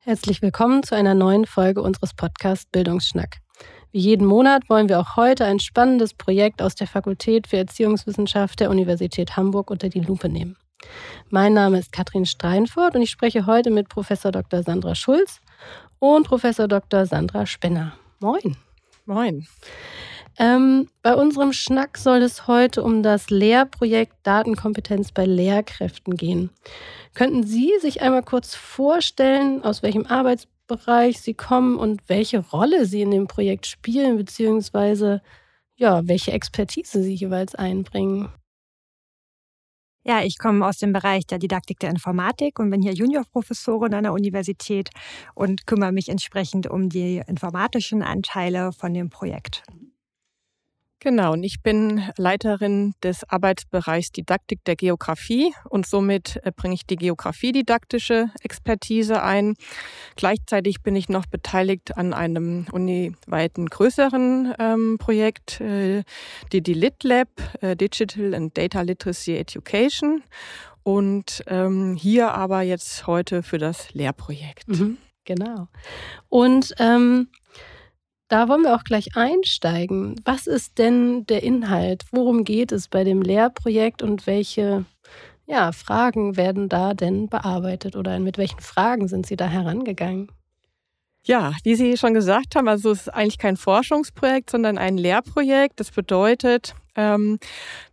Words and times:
Herzlich 0.00 0.40
willkommen 0.40 0.84
zu 0.84 0.94
einer 0.94 1.14
neuen 1.14 1.46
Folge 1.46 1.82
unseres 1.82 2.14
Podcasts 2.14 2.66
Bildungsschnack. 2.70 3.38
Wie 3.90 3.98
jeden 3.98 4.24
Monat 4.24 4.68
wollen 4.68 4.88
wir 4.88 5.00
auch 5.00 5.16
heute 5.16 5.44
ein 5.44 5.58
spannendes 5.58 6.14
Projekt 6.14 6.62
aus 6.62 6.76
der 6.76 6.86
Fakultät 6.86 7.48
für 7.48 7.56
Erziehungswissenschaft 7.56 8.60
der 8.60 8.70
Universität 8.70 9.36
Hamburg 9.36 9.68
unter 9.68 9.88
die 9.88 10.00
Lupe 10.00 10.28
nehmen. 10.28 10.56
Mein 11.30 11.54
Name 11.54 11.78
ist 11.78 11.90
Katrin 11.90 12.24
Steinfurt 12.24 12.94
und 12.94 13.02
ich 13.02 13.10
spreche 13.10 13.46
heute 13.46 13.70
mit 13.70 13.88
Professor 13.88 14.30
Dr. 14.30 14.62
Sandra 14.62 14.94
Schulz 14.94 15.40
und 15.98 16.28
Professor 16.28 16.68
Dr. 16.68 17.06
Sandra 17.06 17.44
Spenner. 17.46 17.92
Moin. 18.20 18.56
Moin. 19.06 19.46
Ähm, 20.38 20.88
bei 21.02 21.14
unserem 21.14 21.52
Schnack 21.52 21.96
soll 21.96 22.22
es 22.22 22.46
heute 22.46 22.82
um 22.82 23.02
das 23.02 23.30
Lehrprojekt 23.30 24.14
Datenkompetenz 24.22 25.12
bei 25.12 25.24
Lehrkräften 25.24 26.16
gehen. 26.16 26.50
Könnten 27.14 27.42
Sie 27.44 27.72
sich 27.80 28.02
einmal 28.02 28.22
kurz 28.22 28.54
vorstellen, 28.54 29.62
aus 29.64 29.82
welchem 29.82 30.04
Arbeitsbereich 30.06 31.20
Sie 31.20 31.32
kommen 31.34 31.76
und 31.78 32.02
welche 32.08 32.40
Rolle 32.40 32.84
Sie 32.84 33.00
in 33.00 33.10
dem 33.10 33.26
Projekt 33.28 33.66
spielen, 33.66 34.18
beziehungsweise 34.18 35.22
ja, 35.76 36.06
welche 36.06 36.32
Expertise 36.32 37.02
Sie 37.02 37.14
jeweils 37.14 37.54
einbringen? 37.54 38.30
Ja, 40.04 40.22
ich 40.22 40.38
komme 40.38 40.64
aus 40.64 40.78
dem 40.78 40.92
Bereich 40.92 41.26
der 41.26 41.38
Didaktik 41.38 41.80
der 41.80 41.90
Informatik 41.90 42.60
und 42.60 42.70
bin 42.70 42.80
hier 42.80 42.92
Juniorprofessorin 42.92 43.92
an 43.92 44.04
der 44.04 44.12
Universität 44.12 44.90
und 45.34 45.66
kümmere 45.66 45.90
mich 45.92 46.08
entsprechend 46.10 46.68
um 46.68 46.88
die 46.88 47.22
informatischen 47.26 48.02
Anteile 48.02 48.72
von 48.72 48.94
dem 48.94 49.10
Projekt. 49.10 49.64
Genau, 50.98 51.34
und 51.34 51.44
ich 51.44 51.62
bin 51.62 52.02
Leiterin 52.16 52.94
des 53.02 53.22
Arbeitsbereichs 53.28 54.12
Didaktik 54.12 54.64
der 54.64 54.76
Geografie 54.76 55.52
und 55.68 55.86
somit 55.86 56.40
äh, 56.42 56.52
bringe 56.56 56.74
ich 56.74 56.86
die 56.86 56.96
geografiedidaktische 56.96 58.30
Expertise 58.42 59.22
ein. 59.22 59.54
Gleichzeitig 60.16 60.82
bin 60.82 60.96
ich 60.96 61.10
noch 61.10 61.26
beteiligt 61.26 61.96
an 61.98 62.14
einem 62.14 62.66
uniweiten 62.72 63.66
größeren 63.66 64.54
ähm, 64.58 64.96
Projekt, 64.98 65.60
äh, 65.60 66.02
die 66.52 66.62
DILIT 66.62 67.04
Lab, 67.04 67.28
äh, 67.60 67.76
Digital 67.76 68.34
and 68.34 68.56
Data 68.56 68.80
Literacy 68.80 69.36
Education. 69.36 70.22
Und 70.82 71.44
ähm, 71.46 71.94
hier 71.94 72.32
aber 72.32 72.62
jetzt 72.62 73.06
heute 73.06 73.42
für 73.42 73.58
das 73.58 73.92
Lehrprojekt. 73.92 74.68
Mhm, 74.68 74.96
genau. 75.24 75.68
Und 76.30 76.74
ähm 76.78 77.28
da 78.28 78.48
wollen 78.48 78.62
wir 78.62 78.74
auch 78.74 78.84
gleich 78.84 79.16
einsteigen. 79.16 80.20
Was 80.24 80.46
ist 80.46 80.78
denn 80.78 81.26
der 81.26 81.42
Inhalt? 81.42 82.04
Worum 82.10 82.44
geht 82.44 82.72
es 82.72 82.88
bei 82.88 83.04
dem 83.04 83.22
Lehrprojekt 83.22 84.02
und 84.02 84.26
welche 84.26 84.84
ja, 85.46 85.70
Fragen 85.72 86.36
werden 86.36 86.68
da 86.68 86.94
denn 86.94 87.28
bearbeitet 87.28 87.94
oder 87.94 88.18
mit 88.18 88.36
welchen 88.36 88.60
Fragen 88.60 89.06
sind 89.08 89.26
Sie 89.26 89.36
da 89.36 89.46
herangegangen? 89.46 90.30
Ja, 91.24 91.54
wie 91.64 91.74
Sie 91.74 91.96
schon 91.96 92.14
gesagt 92.14 92.54
haben, 92.54 92.68
also 92.68 92.92
es 92.92 93.02
ist 93.02 93.08
eigentlich 93.08 93.38
kein 93.38 93.56
Forschungsprojekt, 93.56 94.50
sondern 94.50 94.78
ein 94.78 94.96
Lehrprojekt. 94.96 95.80
Das 95.80 95.90
bedeutet, 95.90 96.76
ähm, 96.94 97.38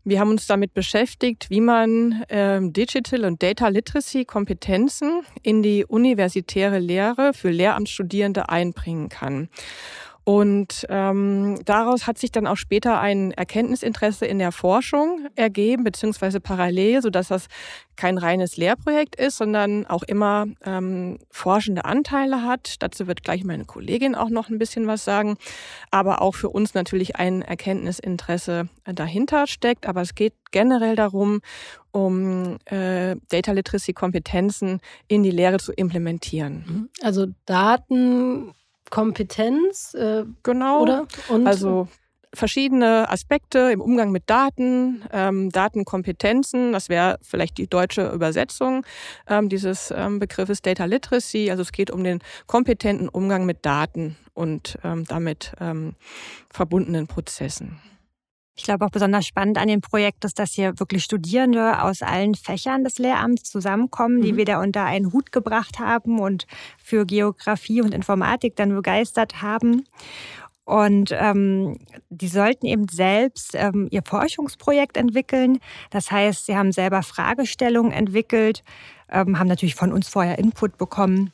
wir 0.04 0.20
haben 0.20 0.30
uns 0.30 0.46
damit 0.46 0.76
beschäftigt, 0.76 1.50
wie 1.50 1.62
man 1.62 2.24
ähm, 2.30 2.74
Digital 2.74 3.26
und 3.26 3.42
Data 3.42 3.70
Literacy 3.70 4.26
Kompetenzen 4.26 5.22
in 5.42 5.64
die 5.64 5.84
universitäre 5.84 6.78
Lehre 6.78 7.34
für 7.34 7.50
Lehramtsstudierende 7.50 8.50
einbringen 8.50 9.10
kann. 9.10 9.50
Und 10.26 10.86
ähm, 10.88 11.60
daraus 11.66 12.08
hat 12.08 12.18
sich 12.18 12.32
dann 12.32 12.48
auch 12.48 12.56
später 12.56 13.02
ein 13.02 13.32
Erkenntnisinteresse 13.32 14.26
in 14.26 14.40
der 14.40 14.54
Forschung 14.54 15.28
ergeben, 15.36 15.84
beziehungsweise 15.84 16.40
parallel, 16.40 17.02
sodass 17.02 17.28
das 17.28 17.48
kein 17.98 18.18
reines 18.18 18.56
Lehrprojekt 18.56 19.16
ist, 19.18 19.38
sondern 19.38 19.86
auch 19.86 20.04
immer 20.04 20.46
ähm, 20.64 21.20
forschende 21.30 21.84
Anteile 21.84 22.44
hat. 22.44 22.76
Dazu 22.80 23.08
wird 23.08 23.24
gleich 23.24 23.44
meine 23.44 23.66
Kollegin 23.66 24.16
auch 24.16 24.30
noch 24.30 24.50
ein 24.50 24.60
bisschen 24.60 24.88
was 24.88 25.04
sagen. 25.04 25.36
Aber 25.92 26.22
auch 26.22 26.36
für 26.36 26.50
uns 26.50 26.74
natürlich 26.74 27.18
ein 27.18 27.42
Erkenntnisinteresse 27.42 28.70
dahinter 28.86 29.46
steckt. 29.46 29.86
Aber 29.86 30.02
es 30.02 30.16
geht 30.16 30.34
generell 30.52 30.96
darum, 30.96 31.42
um 31.92 32.58
äh, 32.66 33.18
Data 33.30 33.52
Literacy 33.52 33.92
Kompetenzen 33.92 34.80
in 35.08 35.22
die 35.22 35.32
Lehre 35.32 35.60
zu 35.60 35.74
implementieren. 35.74 36.90
Also 37.02 37.28
Daten 37.46 38.54
Kompetenz, 38.94 39.96
äh, 39.96 40.24
genau. 40.44 40.84
Oder? 40.84 41.08
Und 41.28 41.48
also 41.48 41.88
verschiedene 42.32 43.10
Aspekte 43.10 43.72
im 43.72 43.82
Umgang 43.82 44.12
mit 44.12 44.30
Daten, 44.30 45.02
ähm, 45.12 45.50
Datenkompetenzen, 45.50 46.74
das 46.74 46.90
wäre 46.90 47.18
vielleicht 47.24 47.58
die 47.58 47.66
deutsche 47.66 48.12
Übersetzung 48.12 48.86
ähm, 49.28 49.50
dieses 49.50 49.92
ähm, 49.96 50.20
Begriffes 50.20 50.62
Data 50.62 50.86
Literacy. 50.86 51.50
Also 51.50 51.64
es 51.64 51.72
geht 51.72 51.90
um 51.90 52.04
den 52.04 52.20
kompetenten 52.46 53.10
Umgang 53.10 53.48
mit 53.48 53.66
Daten 53.66 54.16
und 54.36 54.78
ähm, 54.84 55.06
damit 55.06 55.54
ähm, 55.60 55.96
verbundenen 56.52 57.08
Prozessen. 57.08 57.80
Ich 58.56 58.64
glaube 58.64 58.86
auch 58.86 58.92
besonders 58.92 59.26
spannend 59.26 59.58
an 59.58 59.68
dem 59.68 59.82
Projekt 59.82 60.26
ist, 60.26 60.38
dass 60.38 60.52
hier 60.52 60.80
wirklich 60.80 61.04
Studierende 61.04 61.82
aus 61.82 62.04
allen 62.04 62.36
Fächern 62.36 62.84
des 62.84 63.00
Lehramts 63.00 63.44
zusammenkommen, 63.44 64.22
die 64.22 64.34
mhm. 64.34 64.38
wir 64.38 64.46
da 64.46 64.62
unter 64.62 64.84
einen 64.86 65.12
Hut 65.12 65.32
gebracht 65.32 65.80
haben 65.80 66.20
und 66.20 66.46
für 66.78 67.06
Geografie 67.06 67.82
und 67.82 67.94
Informatik 67.94 68.56
dann 68.56 68.70
begeistert 68.70 69.42
haben. 69.42 69.86
Und 70.66 71.10
ähm, 71.12 71.80
die 72.10 72.28
sollten 72.28 72.68
eben 72.68 72.88
selbst 72.88 73.54
ähm, 73.56 73.88
ihr 73.92 74.02
Forschungsprojekt 74.06 74.98
entwickeln. 74.98 75.60
Das 75.90 76.12
heißt, 76.12 76.46
sie 76.46 76.56
haben 76.56 76.72
selber 76.72 77.04
Fragestellungen 77.04 77.92
entwickelt, 77.92 78.64
ähm, 79.10 79.40
haben 79.40 79.48
natürlich 79.48 79.76
von 79.76 79.92
uns 79.92 80.08
vorher 80.08 80.38
Input 80.38 80.78
bekommen 80.78 81.34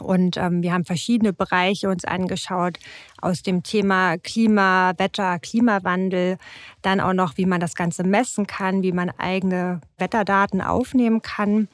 und 0.00 0.36
ähm, 0.36 0.62
wir 0.62 0.72
haben 0.72 0.84
verschiedene 0.84 1.32
Bereiche 1.32 1.88
uns 1.88 2.04
angeschaut 2.04 2.78
aus 3.20 3.42
dem 3.42 3.62
Thema 3.62 4.16
Klima, 4.18 4.92
Wetter, 4.96 5.38
Klimawandel, 5.38 6.38
dann 6.82 7.00
auch 7.00 7.12
noch, 7.12 7.36
wie 7.36 7.46
man 7.46 7.60
das 7.60 7.74
Ganze 7.74 8.02
messen 8.04 8.46
kann, 8.46 8.82
wie 8.82 8.92
man 8.92 9.10
eigene 9.10 9.80
Wetterdaten 9.98 10.60
aufnehmen 10.60 11.22
kann 11.22 11.68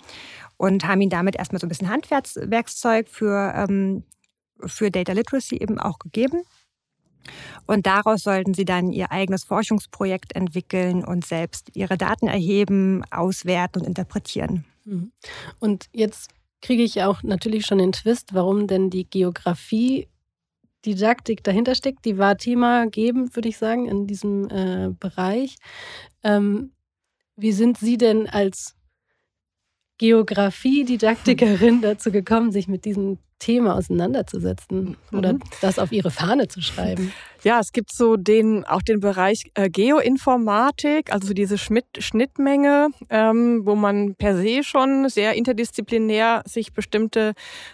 und 0.56 0.86
haben 0.86 1.00
ihnen 1.00 1.10
damit 1.10 1.36
erstmal 1.36 1.60
so 1.60 1.66
ein 1.66 1.70
bisschen 1.70 1.88
Handwerkszeug 1.88 3.08
für, 3.08 3.54
ähm, 3.56 4.04
für 4.66 4.90
Data 4.90 5.12
Literacy 5.12 5.56
eben 5.56 5.78
auch 5.78 5.98
gegeben. 5.98 6.42
Und 7.66 7.86
daraus 7.86 8.22
sollten 8.22 8.54
sie 8.54 8.64
dann 8.64 8.90
ihr 8.92 9.12
eigenes 9.12 9.44
Forschungsprojekt 9.44 10.34
entwickeln 10.34 11.04
und 11.04 11.24
selbst 11.24 11.70
ihre 11.74 11.96
Daten 11.96 12.26
erheben, 12.26 13.04
auswerten 13.10 13.82
und 13.82 13.86
interpretieren. 13.86 14.64
Mhm. 14.84 15.12
Und 15.60 15.88
jetzt 15.92 16.30
kriege 16.62 16.82
ich 16.82 17.02
auch 17.02 17.22
natürlich 17.22 17.66
schon 17.66 17.78
den 17.78 17.92
Twist, 17.92 18.34
warum 18.34 18.66
denn 18.66 18.90
die 18.90 19.08
Geografie 19.08 20.08
Didaktik 20.84 21.44
dahinter 21.44 21.74
steckt. 21.74 22.04
Die 22.04 22.18
war 22.18 22.36
Thema 22.36 22.86
geben, 22.86 23.34
würde 23.34 23.48
ich 23.48 23.58
sagen, 23.58 23.86
in 23.86 24.06
diesem 24.06 24.48
äh, 24.48 24.90
Bereich. 24.98 25.56
Ähm, 26.22 26.72
wie 27.36 27.52
sind 27.52 27.78
Sie 27.78 27.96
denn 27.96 28.28
als 28.28 28.76
Geografie-Didaktikerin 29.98 31.80
dazu 31.82 32.10
gekommen, 32.10 32.52
sich 32.52 32.68
mit 32.68 32.84
diesem 32.84 33.18
Thema 33.40 33.74
auseinanderzusetzen 33.74 34.96
oder 35.12 35.32
mhm. 35.32 35.40
das 35.60 35.80
auf 35.80 35.90
ihre 35.90 36.12
Fahne 36.12 36.46
zu 36.46 36.62
schreiben? 36.62 37.12
Ja, 37.42 37.58
es 37.58 37.72
gibt 37.72 37.92
so 37.92 38.16
den 38.16 38.64
auch 38.64 38.82
den 38.82 39.00
Bereich 39.00 39.50
äh, 39.54 39.68
Geoinformatik, 39.68 41.12
also 41.12 41.34
diese 41.34 41.58
Schmitt 41.58 41.86
Schnittmenge, 41.98 42.90
ähm, 43.08 43.62
wo 43.64 43.74
man 43.74 44.14
per 44.14 44.36
se 44.36 44.62
schon 44.62 45.08
sehr 45.08 45.34
interdisziplinär 45.34 46.42
sich 46.46 46.72
bestimmte 46.72 47.32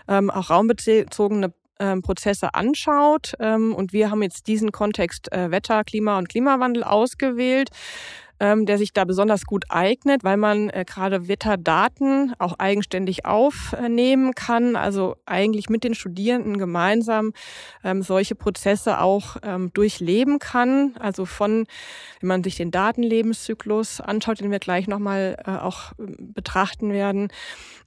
ähm, 0.09 0.31
auch 0.31 0.51
raumbezogene 0.51 1.53
ähm, 1.79 2.01
Prozesse 2.01 2.55
anschaut. 2.55 3.35
Ähm, 3.39 3.75
und 3.75 3.93
wir 3.93 4.11
haben 4.11 4.23
jetzt 4.23 4.47
diesen 4.47 4.73
Kontext 4.73 5.31
äh, 5.33 5.51
Wetter, 5.51 5.85
Klima 5.85 6.17
und 6.17 6.29
Klimawandel 6.29 6.85
ausgewählt 6.85 7.71
ähm, 8.41 8.67
der 8.67 8.79
sich 8.79 8.93
da 8.93 9.05
besonders 9.05 9.45
gut 9.45 9.65
eignet, 9.69 10.25
weil 10.25 10.37
man 10.37 10.69
äh, 10.71 10.85
gerade 10.87 11.29
Wetterdaten 11.29 12.35
auch 12.39 12.59
eigenständig 12.59 13.25
aufnehmen 13.25 14.35
kann, 14.35 14.77
also 14.77 15.17
eigentlich 15.27 15.69
mit 15.69 15.85
den 15.85 15.95
Studierenden 15.95 16.59
gemeinsam 16.59 17.33
ähm, 17.83 18.03
solche 18.03 18.35
Prozesse 18.35 19.01
auch 19.01 19.37
ähm, 19.43 19.73
durchleben 19.73 20.39
kann. 20.39 20.95
Also 20.99 21.25
von, 21.25 21.67
wenn 22.21 22.29
man 22.29 22.45
sich 22.45 22.57
den 22.57 22.71
Datenlebenszyklus 22.71 24.01
anschaut, 24.01 24.41
den 24.41 24.51
wir 24.51 24.59
gleich 24.59 24.87
nochmal 24.87 25.37
äh, 25.47 25.51
auch 25.53 25.93
äh, 25.93 26.05
betrachten 26.19 26.93
werden, 26.93 27.29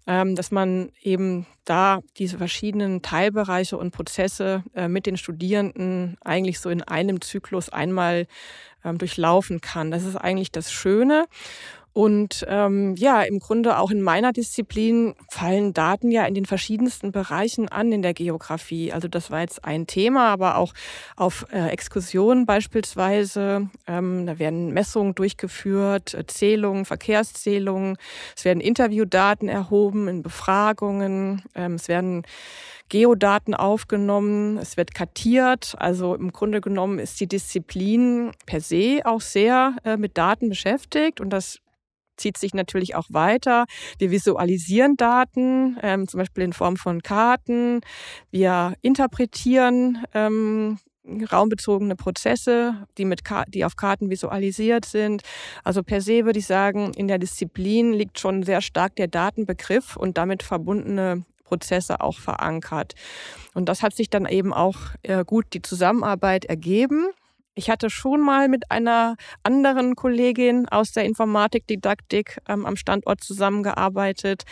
ähm, 0.07 0.35
dass 0.35 0.49
man 0.49 0.91
eben 1.03 1.45
da 1.65 1.99
diese 2.17 2.39
verschiedenen 2.39 3.03
Teilbereiche 3.03 3.77
und 3.77 3.91
Prozesse 3.91 4.63
äh, 4.73 4.87
mit 4.87 5.05
den 5.05 5.17
Studierenden 5.17 6.17
eigentlich 6.21 6.59
so 6.59 6.71
in 6.71 6.81
einem 6.81 7.21
Zyklus 7.21 7.69
einmal 7.69 8.25
ähm, 8.83 8.97
durchlaufen 8.97 9.61
kann. 9.61 9.91
Das 9.91 10.03
ist 10.03 10.15
eigentlich 10.15 10.51
das 10.51 10.71
Schöne. 10.71 11.25
Und 11.91 12.45
ähm, 12.47 12.95
ja, 12.95 13.23
im 13.23 13.39
Grunde 13.39 13.77
auch 13.77 13.89
in 13.89 14.01
meiner 14.01 14.31
Disziplin 14.31 15.15
fallen 15.29 15.73
Daten 15.73 16.11
ja 16.11 16.25
in 16.25 16.35
den 16.35 16.45
verschiedensten 16.45 17.11
Bereichen 17.11 17.67
an 17.67 17.91
in 17.91 18.01
der 18.01 18.13
Geografie. 18.13 18.93
Also 18.93 19.07
das 19.07 19.31
war 19.31 19.41
jetzt 19.41 19.65
ein 19.65 19.87
Thema, 19.87 20.27
aber 20.27 20.57
auch 20.57 20.73
auf 21.15 21.47
äh, 21.51 21.67
Exkursionen 21.69 22.45
beispielsweise. 22.45 23.69
Ähm, 23.87 24.27
da 24.27 24.37
werden 24.37 24.71
Messungen 24.71 25.15
durchgeführt, 25.15 26.15
Zählungen, 26.27 26.85
Verkehrszählungen. 26.85 27.97
Es 28.35 28.45
werden 28.45 28.61
Interviewdaten 28.61 29.49
erhoben 29.49 30.07
in 30.07 30.21
Befragungen. 30.21 31.41
Ähm, 31.55 31.73
es 31.73 31.87
werden 31.87 32.23
Geodaten 32.89 33.53
aufgenommen, 33.53 34.57
es 34.57 34.75
wird 34.75 34.93
kartiert. 34.93 35.75
Also 35.77 36.15
im 36.15 36.31
Grunde 36.31 36.59
genommen 36.59 36.99
ist 36.99 37.19
die 37.19 37.27
Disziplin 37.27 38.31
per 38.45 38.61
se 38.61 39.01
auch 39.05 39.21
sehr 39.21 39.75
äh, 39.85 39.95
mit 39.95 40.17
Daten 40.17 40.49
beschäftigt 40.49 41.21
und 41.21 41.29
das 41.29 41.59
zieht 42.17 42.37
sich 42.37 42.53
natürlich 42.53 42.95
auch 42.95 43.07
weiter. 43.09 43.65
Wir 43.97 44.11
visualisieren 44.11 44.97
Daten, 44.97 45.77
ähm, 45.81 46.07
zum 46.07 46.17
Beispiel 46.17 46.43
in 46.43 46.53
Form 46.53 46.75
von 46.75 47.01
Karten. 47.01 47.81
Wir 48.29 48.73
interpretieren 48.81 50.03
ähm, 50.13 50.79
raumbezogene 51.31 51.95
Prozesse, 51.95 52.85
die, 52.97 53.05
mit 53.05 53.21
die 53.47 53.65
auf 53.65 53.75
Karten 53.75 54.09
visualisiert 54.09 54.85
sind. 54.85 55.23
Also 55.63 55.81
per 55.81 56.01
se 56.01 56.25
würde 56.25 56.39
ich 56.39 56.45
sagen, 56.45 56.93
in 56.93 57.07
der 57.07 57.19
Disziplin 57.19 57.93
liegt 57.93 58.19
schon 58.19 58.43
sehr 58.43 58.61
stark 58.61 58.95
der 58.95 59.07
Datenbegriff 59.07 59.95
und 59.95 60.17
damit 60.17 60.43
verbundene 60.43 61.23
Prozesse 61.49 61.99
auch 62.01 62.19
verankert. 62.19 62.93
Und 63.55 63.65
das 63.67 63.81
hat 63.81 63.95
sich 63.95 64.09
dann 64.09 64.25
eben 64.27 64.53
auch 64.53 64.77
äh, 65.01 65.25
gut 65.25 65.47
die 65.53 65.61
Zusammenarbeit 65.61 66.45
ergeben. 66.45 67.07
Ich 67.59 67.69
hatte 67.69 67.89
schon 67.89 68.21
mal 68.21 68.47
mit 68.47 68.71
einer 68.71 69.17
anderen 69.43 69.97
Kollegin 69.97 70.69
aus 70.69 70.93
der 70.93 71.03
Informatikdidaktik 71.03 72.39
ähm, 72.47 72.65
am 72.65 72.77
Standort 72.77 73.21
zusammengearbeitet. 73.21 74.45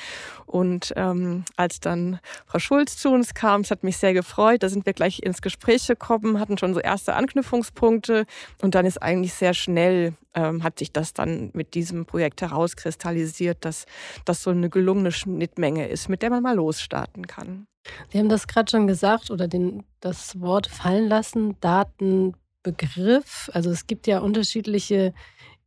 Und 0.45 0.91
ähm, 0.97 1.45
als 1.55 1.79
dann 1.79 2.19
Frau 2.45 2.59
Schulz 2.59 2.97
zu 2.97 3.09
uns 3.09 3.33
kam, 3.33 3.61
es 3.61 3.71
hat 3.71 3.85
mich 3.85 3.95
sehr 3.95 4.13
gefreut. 4.13 4.61
Da 4.61 4.67
sind 4.67 4.85
wir 4.85 4.91
gleich 4.91 5.23
ins 5.23 5.41
Gespräch 5.41 5.87
gekommen, 5.87 6.37
hatten 6.37 6.57
schon 6.57 6.73
so 6.73 6.81
erste 6.81 7.13
Anknüpfungspunkte. 7.13 8.25
Und 8.61 8.75
dann 8.75 8.85
ist 8.85 9.01
eigentlich 9.01 9.33
sehr 9.33 9.53
schnell, 9.53 10.13
ähm, 10.33 10.61
hat 10.61 10.77
sich 10.77 10.91
das 10.91 11.13
dann 11.13 11.51
mit 11.53 11.75
diesem 11.75 12.05
Projekt 12.05 12.41
herauskristallisiert, 12.41 13.63
dass 13.63 13.85
das 14.25 14.43
so 14.43 14.49
eine 14.49 14.69
gelungene 14.69 15.13
Schnittmenge 15.13 15.87
ist, 15.87 16.09
mit 16.09 16.23
der 16.23 16.29
man 16.29 16.43
mal 16.43 16.57
losstarten 16.57 17.25
kann. 17.25 17.67
Sie 18.09 18.19
haben 18.19 18.27
das 18.27 18.47
gerade 18.47 18.69
schon 18.69 18.85
gesagt 18.85 19.31
oder 19.31 19.47
den, 19.47 19.85
das 20.01 20.41
Wort 20.41 20.67
fallen 20.67 21.07
lassen, 21.07 21.55
Daten 21.61 22.33
Begriff. 22.67 23.49
Also 23.53 23.69
es 23.69 23.87
gibt 23.87 24.07
ja 24.07 24.19
unterschiedliche 24.19 25.13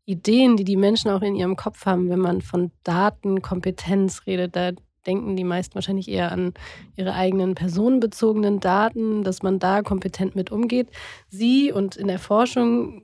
Ideen, 0.05 0.57
die 0.57 0.65
die 0.65 0.77
Menschen 0.77 1.11
auch 1.11 1.23
in 1.23 1.35
ihrem 1.35 1.57
Kopf 1.57 1.87
haben, 1.87 2.11
wenn 2.11 2.19
man 2.19 2.43
von 2.43 2.73
Datenkompetenz 2.85 4.27
redet. 4.27 4.55
Da 4.55 4.73
denken 5.07 5.35
die 5.35 5.45
meisten 5.45 5.75
wahrscheinlich 5.77 6.09
eher 6.09 6.31
an 6.31 6.53
ihre 6.97 7.15
eigenen 7.15 7.55
personenbezogenen 7.55 8.61
Daten, 8.61 9.25
dass 9.25 9.43
man 9.43 9.59
da 9.59 9.81
kompetent 9.81 10.37
mit 10.37 10.53
umgeht. 10.53 10.89
Sie 11.31 11.73
und 11.73 11.97
in 11.97 12.09
der 12.09 12.19
Forschung 12.19 13.03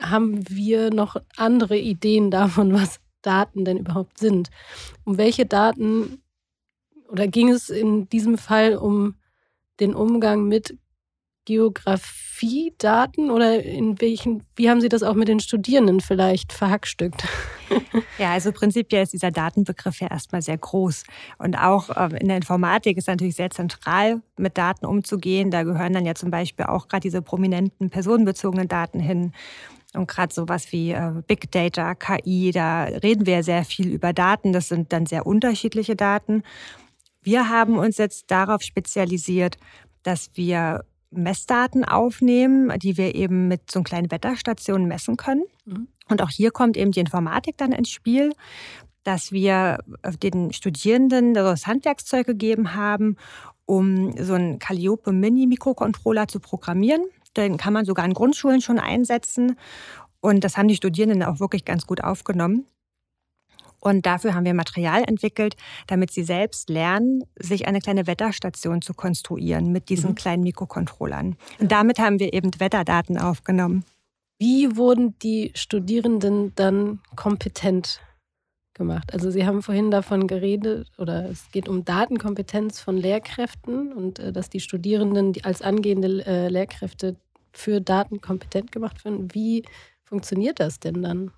haben 0.00 0.48
wir 0.48 0.92
noch 0.92 1.16
andere 1.36 1.76
Ideen 1.76 2.30
davon, 2.30 2.72
was 2.72 3.00
Daten 3.22 3.64
denn 3.64 3.78
überhaupt 3.78 4.18
sind. 4.18 4.50
Um 5.04 5.18
welche 5.18 5.46
Daten 5.46 6.22
oder 7.08 7.26
ging 7.26 7.48
es 7.48 7.68
in 7.68 8.08
diesem 8.08 8.38
Fall 8.38 8.76
um 8.76 9.16
den 9.80 9.94
Umgang 9.94 10.46
mit 10.46 10.78
Geografiedaten 11.44 13.30
oder 13.30 13.62
in 13.62 14.00
welchen, 14.00 14.42
wie 14.56 14.70
haben 14.70 14.80
Sie 14.80 14.88
das 14.88 15.02
auch 15.02 15.14
mit 15.14 15.28
den 15.28 15.40
Studierenden 15.40 16.00
vielleicht 16.00 16.52
verhackstückt? 16.52 17.24
Ja, 18.18 18.32
also 18.32 18.52
prinzipiell 18.52 19.02
ist 19.02 19.14
dieser 19.14 19.30
Datenbegriff 19.30 20.00
ja 20.00 20.08
erstmal 20.08 20.42
sehr 20.42 20.58
groß. 20.58 21.04
Und 21.38 21.56
auch 21.56 21.90
ähm, 21.96 22.14
in 22.14 22.28
der 22.28 22.36
Informatik 22.36 22.96
ist 22.98 23.08
natürlich 23.08 23.34
sehr 23.34 23.50
zentral, 23.50 24.22
mit 24.36 24.56
Daten 24.58 24.86
umzugehen. 24.86 25.50
Da 25.50 25.62
gehören 25.64 25.92
dann 25.94 26.06
ja 26.06 26.14
zum 26.14 26.30
Beispiel 26.30 26.66
auch 26.66 26.86
gerade 26.86 27.00
diese 27.00 27.22
prominenten 27.22 27.90
personenbezogenen 27.90 28.68
Daten 28.68 29.00
hin. 29.00 29.32
Und 29.94 30.08
gerade 30.08 30.32
sowas 30.32 30.70
wie 30.72 30.92
äh, 30.92 31.22
Big 31.26 31.50
Data, 31.50 31.94
KI, 31.94 32.50
da 32.52 32.84
reden 32.84 33.26
wir 33.26 33.42
sehr 33.42 33.64
viel 33.64 33.88
über 33.88 34.12
Daten. 34.12 34.52
Das 34.52 34.68
sind 34.68 34.92
dann 34.92 35.06
sehr 35.06 35.26
unterschiedliche 35.26 35.96
Daten. 35.96 36.42
Wir 37.22 37.48
haben 37.48 37.78
uns 37.78 37.96
jetzt 37.96 38.30
darauf 38.30 38.62
spezialisiert, 38.62 39.56
dass 40.02 40.30
wir 40.34 40.84
Messdaten 41.16 41.84
aufnehmen, 41.84 42.72
die 42.78 42.96
wir 42.96 43.14
eben 43.14 43.48
mit 43.48 43.70
so 43.70 43.82
kleinen 43.82 44.10
Wetterstationen 44.10 44.88
messen 44.88 45.16
können. 45.16 45.44
Mhm. 45.64 45.88
Und 46.08 46.22
auch 46.22 46.30
hier 46.30 46.50
kommt 46.50 46.76
eben 46.76 46.92
die 46.92 47.00
Informatik 47.00 47.56
dann 47.56 47.72
ins 47.72 47.90
Spiel, 47.90 48.32
dass 49.04 49.32
wir 49.32 49.78
den 50.22 50.52
Studierenden 50.52 51.34
das 51.34 51.66
Handwerkszeug 51.66 52.26
gegeben 52.26 52.74
haben, 52.74 53.16
um 53.66 54.16
so 54.16 54.34
einen 54.34 54.58
Calliope 54.58 55.12
Mini-Mikrocontroller 55.12 56.28
zu 56.28 56.40
programmieren. 56.40 57.02
Den 57.36 57.56
kann 57.56 57.72
man 57.72 57.84
sogar 57.84 58.04
in 58.04 58.14
Grundschulen 58.14 58.60
schon 58.60 58.78
einsetzen. 58.78 59.56
Und 60.20 60.44
das 60.44 60.56
haben 60.56 60.68
die 60.68 60.76
Studierenden 60.76 61.22
auch 61.22 61.40
wirklich 61.40 61.64
ganz 61.64 61.86
gut 61.86 62.02
aufgenommen. 62.02 62.66
Und 63.84 64.06
dafür 64.06 64.34
haben 64.34 64.46
wir 64.46 64.54
Material 64.54 65.04
entwickelt, 65.06 65.56
damit 65.86 66.10
sie 66.10 66.24
selbst 66.24 66.70
lernen, 66.70 67.22
sich 67.38 67.68
eine 67.68 67.80
kleine 67.80 68.06
Wetterstation 68.06 68.80
zu 68.80 68.94
konstruieren 68.94 69.72
mit 69.72 69.90
diesen 69.90 70.10
mhm. 70.10 70.14
kleinen 70.14 70.42
Mikrocontrollern. 70.42 71.36
Und 71.60 71.70
damit 71.70 71.98
haben 71.98 72.18
wir 72.18 72.32
eben 72.32 72.50
Wetterdaten 72.58 73.18
aufgenommen. 73.18 73.84
Wie 74.38 74.76
wurden 74.76 75.18
die 75.18 75.52
Studierenden 75.54 76.52
dann 76.54 77.00
kompetent 77.14 78.00
gemacht? 78.72 79.12
Also 79.12 79.30
Sie 79.30 79.46
haben 79.46 79.62
vorhin 79.62 79.90
davon 79.90 80.26
geredet, 80.26 80.90
oder 80.96 81.28
es 81.28 81.50
geht 81.52 81.68
um 81.68 81.84
Datenkompetenz 81.84 82.80
von 82.80 82.96
Lehrkräften 82.96 83.92
und 83.92 84.18
äh, 84.18 84.32
dass 84.32 84.48
die 84.48 84.60
Studierenden 84.60 85.34
als 85.42 85.60
angehende 85.60 86.24
äh, 86.26 86.48
Lehrkräfte 86.48 87.16
für 87.52 87.82
Daten 87.82 88.22
kompetent 88.22 88.72
gemacht 88.72 89.04
werden. 89.04 89.28
Wie 89.34 89.64
funktioniert 90.04 90.58
das 90.58 90.80
denn 90.80 91.02
dann? 91.02 91.30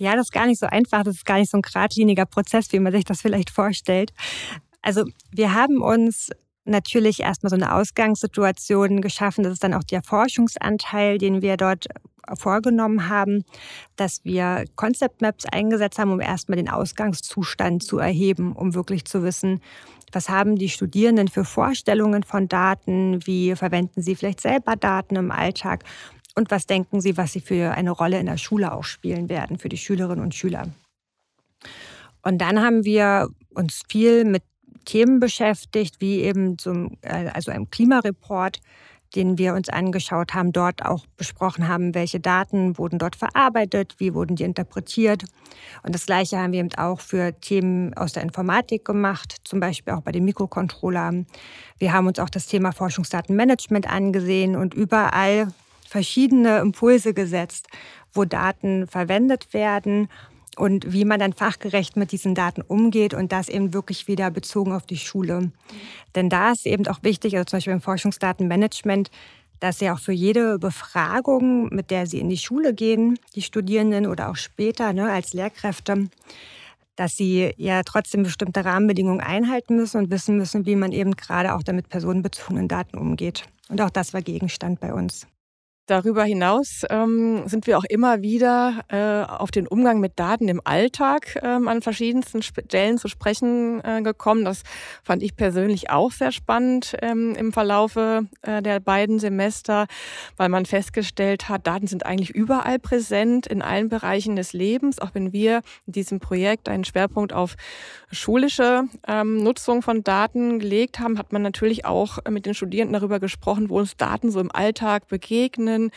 Ja, 0.00 0.16
das 0.16 0.28
ist 0.28 0.32
gar 0.32 0.46
nicht 0.46 0.58
so 0.58 0.66
einfach. 0.66 1.02
Das 1.02 1.16
ist 1.16 1.26
gar 1.26 1.38
nicht 1.38 1.50
so 1.50 1.58
ein 1.58 1.62
geradliniger 1.62 2.24
Prozess, 2.24 2.72
wie 2.72 2.80
man 2.80 2.90
sich 2.90 3.04
das 3.04 3.20
vielleicht 3.20 3.50
vorstellt. 3.50 4.14
Also 4.80 5.04
wir 5.30 5.52
haben 5.52 5.82
uns 5.82 6.30
natürlich 6.64 7.20
erstmal 7.20 7.50
so 7.50 7.56
eine 7.56 7.74
Ausgangssituation 7.74 9.02
geschaffen. 9.02 9.44
Das 9.44 9.52
ist 9.52 9.62
dann 9.62 9.74
auch 9.74 9.84
der 9.84 10.02
Forschungsanteil, 10.02 11.18
den 11.18 11.42
wir 11.42 11.58
dort 11.58 11.86
vorgenommen 12.34 13.10
haben, 13.10 13.44
dass 13.96 14.24
wir 14.24 14.64
Concept 14.74 15.20
Maps 15.20 15.44
eingesetzt 15.44 15.98
haben, 15.98 16.12
um 16.12 16.20
erstmal 16.20 16.56
den 16.56 16.70
Ausgangszustand 16.70 17.82
zu 17.82 17.98
erheben, 17.98 18.52
um 18.52 18.74
wirklich 18.74 19.04
zu 19.04 19.22
wissen, 19.22 19.60
was 20.12 20.30
haben 20.30 20.56
die 20.56 20.70
Studierenden 20.70 21.28
für 21.28 21.44
Vorstellungen 21.44 22.22
von 22.22 22.48
Daten, 22.48 23.24
wie 23.26 23.54
verwenden 23.54 24.00
sie 24.00 24.16
vielleicht 24.16 24.40
selber 24.40 24.76
Daten 24.76 25.16
im 25.16 25.30
Alltag 25.30 25.84
und 26.40 26.50
was 26.50 26.66
denken 26.66 27.02
Sie, 27.02 27.18
was 27.18 27.32
Sie 27.32 27.40
für 27.40 27.72
eine 27.72 27.90
Rolle 27.90 28.18
in 28.18 28.24
der 28.24 28.38
Schule 28.38 28.72
auch 28.72 28.84
spielen 28.84 29.28
werden 29.28 29.58
für 29.58 29.68
die 29.68 29.76
Schülerinnen 29.76 30.24
und 30.24 30.34
Schüler? 30.34 30.68
Und 32.22 32.38
dann 32.38 32.62
haben 32.62 32.84
wir 32.84 33.28
uns 33.50 33.82
viel 33.88 34.24
mit 34.24 34.42
Themen 34.86 35.20
beschäftigt, 35.20 36.00
wie 36.00 36.20
eben 36.20 36.56
zum, 36.56 36.96
äh, 37.02 37.28
also 37.34 37.50
einem 37.50 37.68
Klimareport, 37.68 38.60
den 39.14 39.36
wir 39.36 39.52
uns 39.52 39.68
angeschaut 39.68 40.32
haben, 40.32 40.52
dort 40.52 40.82
auch 40.82 41.04
besprochen 41.18 41.68
haben, 41.68 41.94
welche 41.94 42.20
Daten 42.20 42.78
wurden 42.78 42.98
dort 42.98 43.16
verarbeitet, 43.16 43.96
wie 43.98 44.14
wurden 44.14 44.36
die 44.36 44.44
interpretiert. 44.44 45.24
Und 45.82 45.94
das 45.94 46.06
Gleiche 46.06 46.38
haben 46.38 46.52
wir 46.52 46.60
eben 46.60 46.74
auch 46.76 47.00
für 47.00 47.38
Themen 47.38 47.92
aus 47.94 48.14
der 48.14 48.22
Informatik 48.22 48.86
gemacht, 48.86 49.36
zum 49.44 49.60
Beispiel 49.60 49.92
auch 49.92 50.00
bei 50.00 50.12
den 50.12 50.24
Mikrocontrollern. 50.24 51.26
Wir 51.78 51.92
haben 51.92 52.06
uns 52.06 52.18
auch 52.18 52.30
das 52.30 52.46
Thema 52.46 52.72
Forschungsdatenmanagement 52.72 53.90
angesehen 53.90 54.56
und 54.56 54.72
überall 54.72 55.48
verschiedene 55.90 56.60
Impulse 56.60 57.14
gesetzt, 57.14 57.66
wo 58.12 58.24
Daten 58.24 58.86
verwendet 58.86 59.52
werden 59.52 60.08
und 60.56 60.92
wie 60.92 61.04
man 61.04 61.18
dann 61.18 61.32
fachgerecht 61.32 61.96
mit 61.96 62.12
diesen 62.12 62.36
Daten 62.36 62.62
umgeht 62.62 63.12
und 63.12 63.32
das 63.32 63.48
eben 63.48 63.74
wirklich 63.74 64.06
wieder 64.06 64.30
bezogen 64.30 64.72
auf 64.72 64.86
die 64.86 64.98
Schule. 64.98 65.50
Denn 66.14 66.28
da 66.28 66.52
ist 66.52 66.64
eben 66.64 66.86
auch 66.86 67.02
wichtig, 67.02 67.34
also 67.34 67.44
zum 67.44 67.56
Beispiel 67.56 67.72
im 67.72 67.80
Forschungsdatenmanagement, 67.80 69.10
dass 69.58 69.80
sie 69.80 69.90
auch 69.90 69.98
für 69.98 70.12
jede 70.12 70.60
Befragung, 70.60 71.74
mit 71.74 71.90
der 71.90 72.06
sie 72.06 72.20
in 72.20 72.28
die 72.28 72.38
Schule 72.38 72.72
gehen, 72.72 73.18
die 73.34 73.42
Studierenden 73.42 74.06
oder 74.06 74.30
auch 74.30 74.36
später 74.36 74.92
ne, 74.92 75.10
als 75.10 75.32
Lehrkräfte, 75.32 76.08
dass 76.94 77.16
sie 77.16 77.52
ja 77.56 77.82
trotzdem 77.82 78.22
bestimmte 78.22 78.64
Rahmenbedingungen 78.64 79.20
einhalten 79.20 79.74
müssen 79.74 79.98
und 79.98 80.10
wissen 80.10 80.36
müssen, 80.36 80.66
wie 80.66 80.76
man 80.76 80.92
eben 80.92 81.16
gerade 81.16 81.54
auch 81.54 81.64
damit 81.64 81.88
personenbezogenen 81.88 82.68
Daten 82.68 82.96
umgeht. 82.96 83.42
Und 83.68 83.80
auch 83.80 83.90
das 83.90 84.14
war 84.14 84.22
Gegenstand 84.22 84.78
bei 84.78 84.94
uns. 84.94 85.26
Darüber 85.90 86.22
hinaus 86.22 86.84
ähm, 86.88 87.48
sind 87.48 87.66
wir 87.66 87.76
auch 87.76 87.82
immer 87.82 88.22
wieder 88.22 88.84
äh, 88.90 89.28
auf 89.28 89.50
den 89.50 89.66
Umgang 89.66 89.98
mit 89.98 90.20
Daten 90.20 90.46
im 90.46 90.60
Alltag 90.62 91.36
ähm, 91.42 91.66
an 91.66 91.82
verschiedensten 91.82 92.42
Stellen 92.42 92.96
zu 92.96 93.08
sprechen 93.08 93.82
äh, 93.82 94.00
gekommen. 94.00 94.44
Das 94.44 94.62
fand 95.02 95.20
ich 95.20 95.34
persönlich 95.34 95.90
auch 95.90 96.12
sehr 96.12 96.30
spannend 96.30 96.94
ähm, 97.02 97.34
im 97.34 97.52
Verlaufe 97.52 98.28
äh, 98.42 98.62
der 98.62 98.78
beiden 98.78 99.18
Semester, 99.18 99.88
weil 100.36 100.48
man 100.48 100.64
festgestellt 100.64 101.48
hat, 101.48 101.66
Daten 101.66 101.88
sind 101.88 102.06
eigentlich 102.06 102.30
überall 102.30 102.78
präsent 102.78 103.48
in 103.48 103.60
allen 103.60 103.88
Bereichen 103.88 104.36
des 104.36 104.52
Lebens. 104.52 105.00
Auch 105.00 105.10
wenn 105.14 105.32
wir 105.32 105.60
in 105.88 105.94
diesem 105.94 106.20
Projekt 106.20 106.68
einen 106.68 106.84
Schwerpunkt 106.84 107.32
auf 107.32 107.56
schulische 108.12 108.84
ähm, 109.08 109.42
Nutzung 109.42 109.82
von 109.82 110.04
Daten 110.04 110.60
gelegt 110.60 111.00
haben, 111.00 111.18
hat 111.18 111.32
man 111.32 111.42
natürlich 111.42 111.84
auch 111.84 112.18
mit 112.28 112.46
den 112.46 112.54
Studierenden 112.54 112.92
darüber 112.92 113.18
gesprochen, 113.18 113.70
wo 113.70 113.80
uns 113.80 113.96
Daten 113.96 114.30
so 114.30 114.38
im 114.38 114.52
Alltag 114.52 115.08
begegnen 115.08 115.79
Daten, 115.80 115.90